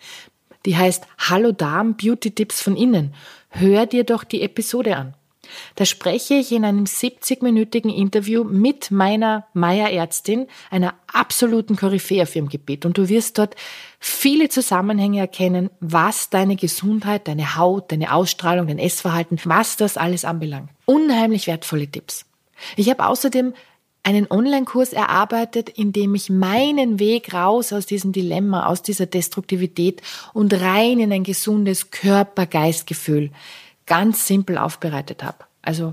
die 0.66 0.76
heißt 0.76 1.06
Hallo 1.18 1.52
Darm 1.52 1.96
Beauty 1.96 2.30
Tipps 2.32 2.60
von 2.60 2.76
innen, 2.76 3.14
hör 3.48 3.86
dir 3.86 4.04
doch 4.04 4.24
die 4.24 4.42
Episode 4.42 4.96
an. 4.96 5.14
Da 5.74 5.84
spreche 5.84 6.34
ich 6.34 6.52
in 6.52 6.64
einem 6.64 6.84
70-minütigen 6.84 7.94
Interview 7.94 8.44
mit 8.44 8.90
meiner 8.90 9.46
Meier-Ärztin, 9.54 10.46
einer 10.70 10.94
absoluten 11.12 11.76
Koryphäe 11.76 12.22
auf 12.22 12.34
ihrem 12.36 12.48
Gebiet. 12.48 12.84
Und 12.86 12.98
du 12.98 13.08
wirst 13.08 13.38
dort 13.38 13.56
viele 13.98 14.48
Zusammenhänge 14.48 15.20
erkennen, 15.20 15.70
was 15.80 16.30
deine 16.30 16.56
Gesundheit, 16.56 17.28
deine 17.28 17.56
Haut, 17.56 17.92
deine 17.92 18.12
Ausstrahlung, 18.14 18.66
dein 18.66 18.78
Essverhalten, 18.78 19.40
was 19.44 19.76
das 19.76 19.96
alles 19.96 20.24
anbelangt. 20.24 20.70
Unheimlich 20.86 21.46
wertvolle 21.46 21.88
Tipps. 21.88 22.24
Ich 22.76 22.90
habe 22.90 23.06
außerdem 23.06 23.54
einen 24.02 24.30
Online-Kurs 24.30 24.92
erarbeitet, 24.92 25.68
in 25.68 25.92
dem 25.92 26.14
ich 26.14 26.30
meinen 26.30 26.98
Weg 26.98 27.34
raus 27.34 27.72
aus 27.72 27.86
diesem 27.86 28.12
Dilemma, 28.12 28.66
aus 28.66 28.82
dieser 28.82 29.06
Destruktivität 29.06 30.00
und 30.32 30.54
rein 30.54 31.00
in 31.00 31.12
ein 31.12 31.24
gesundes 31.24 31.90
Körper-Geist-Gefühl 31.90 33.30
ganz 33.90 34.26
simpel 34.26 34.56
aufbereitet 34.56 35.22
habe. 35.22 35.44
Also 35.60 35.92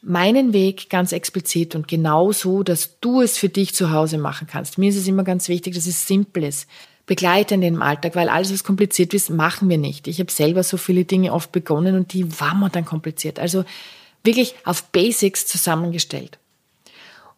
meinen 0.00 0.52
Weg 0.52 0.88
ganz 0.88 1.12
explizit 1.12 1.74
und 1.74 1.88
genau 1.88 2.32
so, 2.32 2.62
dass 2.62 3.00
du 3.00 3.20
es 3.20 3.36
für 3.36 3.48
dich 3.48 3.74
zu 3.74 3.90
Hause 3.90 4.16
machen 4.16 4.46
kannst. 4.46 4.78
Mir 4.78 4.88
ist 4.88 4.96
es 4.96 5.06
immer 5.06 5.24
ganz 5.24 5.48
wichtig, 5.48 5.74
dass 5.74 5.86
es 5.86 6.06
simpel 6.06 6.44
ist, 6.44 6.68
begleitend 7.04 7.62
im 7.64 7.82
Alltag, 7.82 8.16
weil 8.16 8.30
alles, 8.30 8.52
was 8.52 8.64
kompliziert 8.64 9.12
ist, 9.12 9.28
machen 9.28 9.68
wir 9.68 9.78
nicht. 9.78 10.08
Ich 10.08 10.20
habe 10.20 10.30
selber 10.30 10.62
so 10.62 10.78
viele 10.78 11.04
Dinge 11.04 11.32
oft 11.32 11.52
begonnen 11.52 11.96
und 11.96 12.14
die 12.14 12.40
waren 12.40 12.60
mir 12.60 12.70
dann 12.70 12.86
kompliziert. 12.86 13.38
Also 13.38 13.64
wirklich 14.22 14.54
auf 14.64 14.84
Basics 14.84 15.46
zusammengestellt 15.46 16.38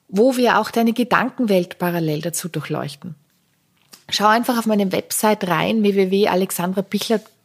wo 0.08 0.36
wir 0.36 0.58
auch 0.58 0.70
deine 0.70 0.92
Gedankenwelt 0.92 1.78
parallel 1.78 2.20
dazu 2.20 2.48
durchleuchten. 2.48 3.14
Schau 4.08 4.26
einfach 4.26 4.58
auf 4.58 4.66
meine 4.66 4.92
Website 4.92 5.48
rein, 5.48 5.82
www.alexandrapichler.com, 5.82 7.35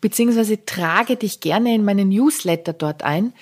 beziehungsweise 0.00 0.64
trage 0.64 1.16
dich 1.16 1.40
gerne 1.40 1.74
in 1.74 1.84
meinen 1.84 2.08
Newsletter 2.08 2.72
dort 2.72 3.02
ein. 3.02 3.32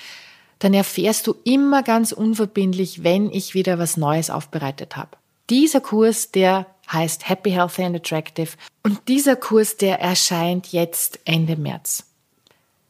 Dann 0.59 0.75
erfährst 0.75 1.27
du 1.27 1.35
immer 1.45 1.83
ganz 1.83 2.13
unverbindlich, 2.13 3.05
wenn 3.05 3.31
ich 3.31 3.55
wieder 3.55 3.79
was 3.79 3.97
Neues 3.97 4.31
aufbereitet 4.31 4.97
habe. 4.97 5.11
Dieser 5.51 5.81
Kurs, 5.81 6.31
der 6.31 6.67
heißt 6.91 7.29
Happy, 7.29 7.51
Healthy 7.51 7.83
and 7.85 7.97
Attractive 7.97 8.51
und 8.83 9.09
dieser 9.09 9.37
Kurs, 9.37 9.77
der 9.77 10.01
erscheint 10.01 10.69
jetzt 10.73 11.21
Ende 11.25 11.57
März. 11.57 12.05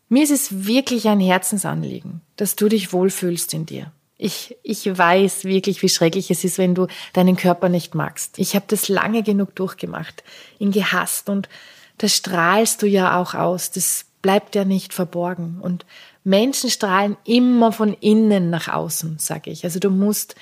Mir 0.08 0.22
ist 0.22 0.30
es 0.30 0.66
wirklich 0.66 1.08
ein 1.08 1.20
Herzensanliegen, 1.20 2.20
dass 2.36 2.56
du 2.56 2.68
dich 2.68 2.92
wohlfühlst 2.92 3.54
in 3.54 3.66
dir. 3.66 3.90
Ich, 4.16 4.56
ich 4.62 4.86
weiß 4.86 5.44
wirklich, 5.44 5.82
wie 5.82 5.88
schrecklich 5.88 6.30
es 6.30 6.44
ist, 6.44 6.58
wenn 6.58 6.74
du 6.74 6.86
deinen 7.12 7.36
Körper 7.36 7.68
nicht 7.68 7.94
magst. 7.94 8.38
Ich 8.38 8.54
habe 8.54 8.64
das 8.68 8.88
lange 8.88 9.22
genug 9.22 9.56
durchgemacht, 9.56 10.22
ihn 10.58 10.70
gehasst 10.70 11.28
und 11.28 11.48
das 11.98 12.16
strahlst 12.16 12.82
du 12.82 12.86
ja 12.86 13.20
auch 13.20 13.34
aus. 13.34 13.70
Das 13.70 14.06
bleibt 14.22 14.54
ja 14.54 14.64
nicht 14.64 14.94
verborgen. 14.94 15.58
Und 15.60 15.84
Menschen 16.24 16.70
strahlen 16.70 17.16
immer 17.24 17.72
von 17.72 17.94
innen 17.94 18.50
nach 18.50 18.68
außen, 18.68 19.18
sage 19.18 19.50
ich. 19.50 19.64
Also 19.64 19.78
du 19.78 19.90
musst, 19.90 20.34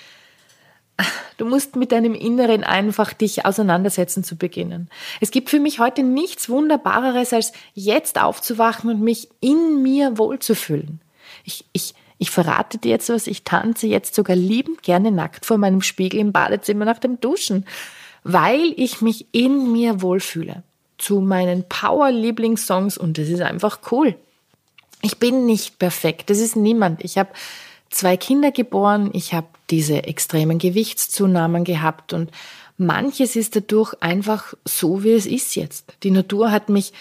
du 1.37 1.45
musst 1.45 1.77
mit 1.77 1.93
deinem 1.93 2.15
Inneren 2.15 2.63
einfach 2.65 3.13
dich 3.13 3.45
auseinandersetzen 3.45 4.23
zu 4.23 4.37
beginnen. 4.37 4.89
Es 5.21 5.31
gibt 5.33 5.51
für 5.51 5.61
mich 5.61 5.81
heute 5.81 6.05
nichts 6.05 6.49
Wunderbareres, 6.49 7.33
als 7.33 7.53
jetzt 7.75 8.21
aufzuwachen 8.21 8.89
und 8.89 9.01
mich 9.01 9.29
in 9.41 9.83
mir 9.83 10.17
wohlzufühlen. 10.17 11.01
Ich, 11.45 11.65
ich, 11.73 11.95
ich 12.19 12.31
verrate 12.31 12.79
dir 12.79 12.91
jetzt 12.91 13.09
was, 13.09 13.27
ich 13.27 13.43
tanze 13.43 13.89
jetzt 13.89 14.15
sogar 14.15 14.37
liebend 14.37 14.85
gerne 14.85 15.11
nackt 15.11 15.45
vor 15.45 15.59
meinem 15.59 15.83
Spiegel 15.83 16.21
im 16.21 16.31
Badezimmer 16.31 16.85
nach 16.85 17.01
dem 17.01 17.21
Duschen, 17.21 17.67
weil 18.23 18.73
ich 18.77 19.01
mich 19.01 19.27
in 19.33 19.73
mir 19.73 20.03
wohlfühle. 20.03 20.63
Zu 21.03 21.21
meinen 21.21 21.65
Power-Lieblingssongs 21.69 22.97
und 22.97 23.19
das 23.19 23.29
ist 23.29 23.41
einfach 23.41 23.81
cool. 23.91 24.15
Ich 25.01 25.19
bin 25.19 25.47
nicht 25.47 25.81
perfekt, 25.81 26.31
das 26.31 26.39
ist 26.39 26.55
niemand. 26.55 27.05
Ich 27.05 27.19
habe 27.19 27.31
zwei 27.91 28.17
Kinder 28.17 28.53
geboren, 28.53 29.11
ich 29.13 29.35
habe 29.35 29.49
diese 29.69 30.05
extremen 30.05 30.59
Gewichtszunahmen 30.59 31.65
gehabt 31.65 32.13
und 32.13 32.31
manches 32.79 33.35
ist 33.35 33.57
dadurch 33.57 33.95
einfach 34.01 34.55
so, 34.65 35.03
wie 35.03 35.13
es 35.13 35.27
ist 35.27 35.57
jetzt. 35.57 35.95
Die 36.05 36.13
Natur 36.13 36.53
hat 36.53 36.69
mich 36.69 36.93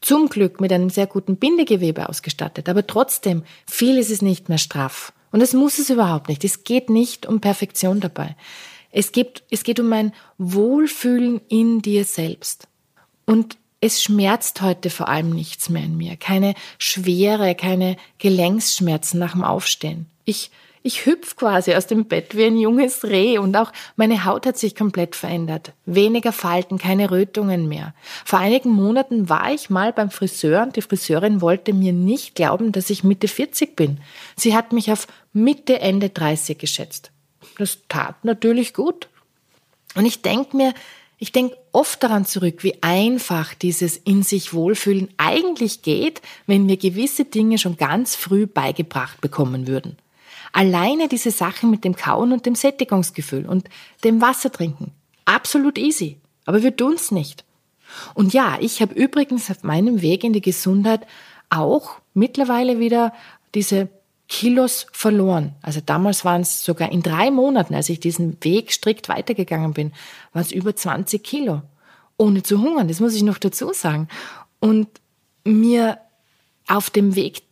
zum 0.00 0.28
Glück 0.28 0.60
mit 0.60 0.72
einem 0.72 0.88
sehr 0.88 1.08
guten 1.08 1.36
Bindegewebe 1.36 2.08
ausgestattet, 2.08 2.68
aber 2.68 2.86
trotzdem, 2.86 3.42
viel 3.66 3.98
ist 3.98 4.22
nicht 4.22 4.48
mehr 4.48 4.58
straff. 4.58 5.12
Und 5.32 5.40
es 5.40 5.52
muss 5.52 5.78
es 5.80 5.90
überhaupt 5.90 6.28
nicht. 6.28 6.44
Es 6.44 6.62
geht 6.62 6.88
nicht 6.90 7.26
um 7.26 7.40
Perfektion 7.40 7.98
dabei. 7.98 8.36
Es 8.90 9.12
geht, 9.12 9.42
es 9.50 9.64
geht 9.64 9.80
um 9.80 9.92
ein 9.92 10.14
Wohlfühlen 10.38 11.40
in 11.48 11.82
dir 11.82 12.04
selbst. 12.04 12.68
Und 13.28 13.58
es 13.82 14.02
schmerzt 14.02 14.62
heute 14.62 14.88
vor 14.88 15.08
allem 15.08 15.28
nichts 15.28 15.68
mehr 15.68 15.84
in 15.84 15.98
mir. 15.98 16.16
Keine 16.16 16.54
Schwere, 16.78 17.54
keine 17.54 17.98
Gelenksschmerzen 18.18 19.20
nach 19.20 19.32
dem 19.32 19.44
Aufstehen. 19.44 20.06
Ich 20.24 20.50
ich 20.82 21.04
hüpf 21.04 21.36
quasi 21.36 21.74
aus 21.74 21.86
dem 21.86 22.06
Bett 22.06 22.34
wie 22.34 22.44
ein 22.44 22.56
junges 22.56 23.04
Reh 23.04 23.36
und 23.36 23.54
auch 23.58 23.72
meine 23.96 24.24
Haut 24.24 24.46
hat 24.46 24.56
sich 24.56 24.74
komplett 24.74 25.16
verändert. 25.16 25.72
Weniger 25.84 26.32
Falten, 26.32 26.78
keine 26.78 27.10
Rötungen 27.10 27.68
mehr. 27.68 27.92
Vor 28.24 28.38
einigen 28.38 28.70
Monaten 28.70 29.28
war 29.28 29.52
ich 29.52 29.68
mal 29.68 29.92
beim 29.92 30.10
Friseur 30.10 30.62
und 30.62 30.76
die 30.76 30.80
Friseurin 30.80 31.42
wollte 31.42 31.74
mir 31.74 31.92
nicht 31.92 32.36
glauben, 32.36 32.72
dass 32.72 32.88
ich 32.88 33.04
Mitte 33.04 33.28
40 33.28 33.76
bin. 33.76 34.00
Sie 34.36 34.56
hat 34.56 34.72
mich 34.72 34.90
auf 34.90 35.08
Mitte, 35.34 35.80
Ende 35.80 36.08
30 36.08 36.56
geschätzt. 36.56 37.10
Das 37.58 37.80
tat 37.88 38.24
natürlich 38.24 38.72
gut. 38.72 39.08
Und 39.94 40.06
ich 40.06 40.22
denke 40.22 40.56
mir, 40.56 40.72
ich 41.18 41.32
denke 41.32 41.56
oft 41.72 42.02
daran 42.02 42.24
zurück, 42.24 42.62
wie 42.62 42.80
einfach 42.82 43.54
dieses 43.54 43.96
in 43.96 44.22
sich 44.22 44.54
Wohlfühlen 44.54 45.08
eigentlich 45.16 45.82
geht, 45.82 46.22
wenn 46.46 46.68
wir 46.68 46.76
gewisse 46.76 47.24
Dinge 47.24 47.58
schon 47.58 47.76
ganz 47.76 48.14
früh 48.14 48.46
beigebracht 48.46 49.20
bekommen 49.20 49.66
würden. 49.66 49.98
Alleine 50.52 51.08
diese 51.08 51.30
Sachen 51.30 51.70
mit 51.70 51.84
dem 51.84 51.96
Kauen 51.96 52.32
und 52.32 52.46
dem 52.46 52.54
Sättigungsgefühl 52.54 53.46
und 53.46 53.68
dem 54.04 54.20
Wasser 54.20 54.50
trinken. 54.50 54.92
Absolut 55.24 55.76
easy. 55.76 56.16
Aber 56.46 56.62
wir 56.62 56.74
tun's 56.74 57.10
nicht. 57.10 57.44
Und 58.14 58.32
ja, 58.32 58.56
ich 58.60 58.80
habe 58.80 58.94
übrigens 58.94 59.50
auf 59.50 59.62
meinem 59.62 60.00
Weg 60.00 60.24
in 60.24 60.32
die 60.32 60.40
Gesundheit 60.40 61.06
auch 61.50 61.96
mittlerweile 62.14 62.78
wieder 62.78 63.12
diese 63.54 63.88
Kilos 64.28 64.86
verloren. 64.92 65.54
Also 65.62 65.80
damals 65.84 66.24
waren 66.24 66.42
es 66.42 66.62
sogar 66.62 66.92
in 66.92 67.02
drei 67.02 67.30
Monaten, 67.30 67.74
als 67.74 67.88
ich 67.88 67.98
diesen 67.98 68.36
Weg 68.42 68.72
strikt 68.72 69.08
weitergegangen 69.08 69.72
bin, 69.72 69.92
waren 70.32 70.42
es 70.42 70.52
über 70.52 70.76
20 70.76 71.24
Kilo. 71.24 71.62
Ohne 72.18 72.42
zu 72.42 72.60
hungern, 72.60 72.88
das 72.88 73.00
muss 73.00 73.14
ich 73.14 73.22
noch 73.22 73.38
dazu 73.38 73.72
sagen. 73.72 74.08
Und 74.60 74.88
mir 75.44 75.98
auf 76.66 76.90
dem 76.90 77.14
Weg 77.16 77.42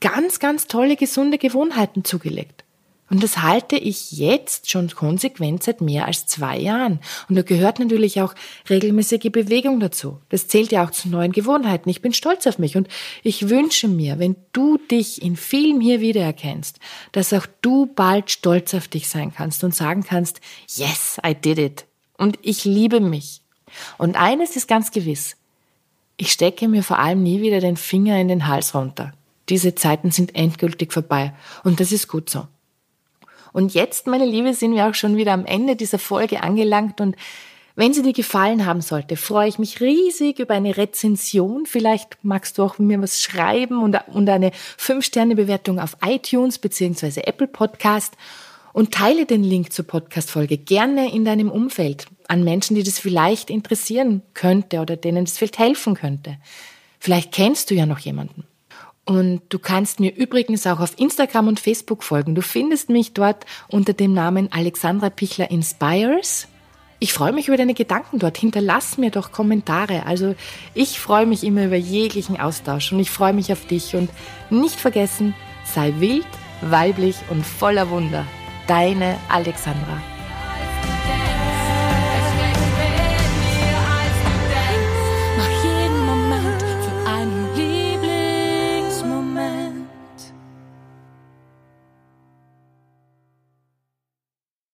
ganz, 0.00 0.38
ganz 0.38 0.66
tolle, 0.66 0.96
gesunde 0.96 1.38
Gewohnheiten 1.38 2.04
zugelegt. 2.04 2.64
Und 3.10 3.22
das 3.22 3.42
halte 3.42 3.76
ich 3.76 4.12
jetzt 4.12 4.70
schon 4.70 4.90
konsequent 4.90 5.62
seit 5.62 5.80
mehr 5.80 6.06
als 6.06 6.26
zwei 6.26 6.58
Jahren. 6.58 7.00
Und 7.28 7.36
da 7.36 7.42
gehört 7.42 7.78
natürlich 7.78 8.20
auch 8.20 8.34
regelmäßige 8.68 9.30
Bewegung 9.32 9.80
dazu. 9.80 10.20
Das 10.28 10.46
zählt 10.48 10.72
ja 10.72 10.84
auch 10.84 10.90
zu 10.90 11.08
neuen 11.08 11.32
Gewohnheiten. 11.32 11.88
Ich 11.88 12.02
bin 12.02 12.12
stolz 12.12 12.46
auf 12.46 12.58
mich 12.58 12.76
und 12.76 12.88
ich 13.22 13.48
wünsche 13.48 13.88
mir, 13.88 14.18
wenn 14.18 14.36
du 14.52 14.76
dich 14.76 15.22
in 15.22 15.36
vielen 15.36 15.80
hier 15.80 16.00
wiedererkennst, 16.00 16.78
dass 17.12 17.32
auch 17.32 17.46
du 17.62 17.86
bald 17.86 18.30
stolz 18.30 18.74
auf 18.74 18.88
dich 18.88 19.08
sein 19.08 19.32
kannst 19.34 19.64
und 19.64 19.74
sagen 19.74 20.02
kannst, 20.02 20.40
yes, 20.68 21.18
I 21.26 21.34
did 21.34 21.58
it. 21.58 21.86
Und 22.18 22.38
ich 22.42 22.64
liebe 22.64 23.00
mich. 23.00 23.40
Und 23.96 24.16
eines 24.16 24.56
ist 24.56 24.68
ganz 24.68 24.90
gewiss. 24.90 25.36
Ich 26.16 26.32
stecke 26.32 26.68
mir 26.68 26.82
vor 26.82 26.98
allem 26.98 27.22
nie 27.22 27.40
wieder 27.40 27.60
den 27.60 27.76
Finger 27.76 28.20
in 28.20 28.28
den 28.28 28.48
Hals 28.48 28.74
runter. 28.74 29.12
Diese 29.48 29.74
Zeiten 29.74 30.10
sind 30.10 30.34
endgültig 30.34 30.92
vorbei. 30.92 31.32
Und 31.64 31.80
das 31.80 31.92
ist 31.92 32.08
gut 32.08 32.28
so. 32.28 32.48
Und 33.58 33.74
jetzt, 33.74 34.06
meine 34.06 34.24
Liebe, 34.24 34.54
sind 34.54 34.76
wir 34.76 34.86
auch 34.86 34.94
schon 34.94 35.16
wieder 35.16 35.32
am 35.32 35.44
Ende 35.44 35.74
dieser 35.74 35.98
Folge 35.98 36.44
angelangt 36.44 37.00
und 37.00 37.16
wenn 37.74 37.92
sie 37.92 38.02
dir 38.02 38.12
gefallen 38.12 38.64
haben 38.64 38.82
sollte, 38.82 39.16
freue 39.16 39.48
ich 39.48 39.58
mich 39.58 39.80
riesig 39.80 40.38
über 40.38 40.54
eine 40.54 40.76
Rezension. 40.76 41.66
Vielleicht 41.66 42.18
magst 42.22 42.56
du 42.56 42.62
auch 42.62 42.78
mir 42.78 43.02
was 43.02 43.20
schreiben 43.20 43.82
und, 43.82 43.98
und 44.14 44.28
eine 44.28 44.52
5-Sterne-Bewertung 44.78 45.80
auf 45.80 45.96
iTunes 46.06 46.60
bzw. 46.60 47.22
Apple 47.22 47.48
Podcast 47.48 48.16
und 48.72 48.94
teile 48.94 49.26
den 49.26 49.42
Link 49.42 49.72
zur 49.72 49.88
Podcast-Folge 49.88 50.56
gerne 50.56 51.12
in 51.12 51.24
deinem 51.24 51.50
Umfeld 51.50 52.06
an 52.28 52.44
Menschen, 52.44 52.76
die 52.76 52.84
das 52.84 53.00
vielleicht 53.00 53.50
interessieren 53.50 54.22
könnte 54.34 54.78
oder 54.78 54.96
denen 54.96 55.24
das 55.24 55.36
vielleicht 55.36 55.58
helfen 55.58 55.94
könnte. 55.94 56.36
Vielleicht 57.00 57.32
kennst 57.32 57.72
du 57.72 57.74
ja 57.74 57.86
noch 57.86 57.98
jemanden. 57.98 58.44
Und 59.08 59.40
du 59.48 59.58
kannst 59.58 60.00
mir 60.00 60.14
übrigens 60.14 60.66
auch 60.66 60.80
auf 60.80 60.98
Instagram 60.98 61.48
und 61.48 61.60
Facebook 61.60 62.04
folgen. 62.04 62.34
Du 62.34 62.42
findest 62.42 62.90
mich 62.90 63.14
dort 63.14 63.46
unter 63.66 63.94
dem 63.94 64.12
Namen 64.12 64.52
Alexandra 64.52 65.08
Pichler 65.08 65.50
Inspires. 65.50 66.46
Ich 66.98 67.14
freue 67.14 67.32
mich 67.32 67.48
über 67.48 67.56
deine 67.56 67.72
Gedanken 67.72 68.18
dort. 68.18 68.36
Hinterlass 68.36 68.98
mir 68.98 69.10
doch 69.10 69.32
Kommentare. 69.32 70.04
Also 70.04 70.34
ich 70.74 71.00
freue 71.00 71.24
mich 71.24 71.42
immer 71.42 71.64
über 71.64 71.76
jeglichen 71.76 72.38
Austausch 72.38 72.92
und 72.92 73.00
ich 73.00 73.10
freue 73.10 73.32
mich 73.32 73.50
auf 73.50 73.66
dich. 73.66 73.96
Und 73.96 74.10
nicht 74.50 74.78
vergessen, 74.78 75.34
sei 75.64 75.94
wild, 76.00 76.26
weiblich 76.60 77.16
und 77.30 77.46
voller 77.46 77.88
Wunder. 77.88 78.26
Deine 78.66 79.16
Alexandra. 79.30 80.02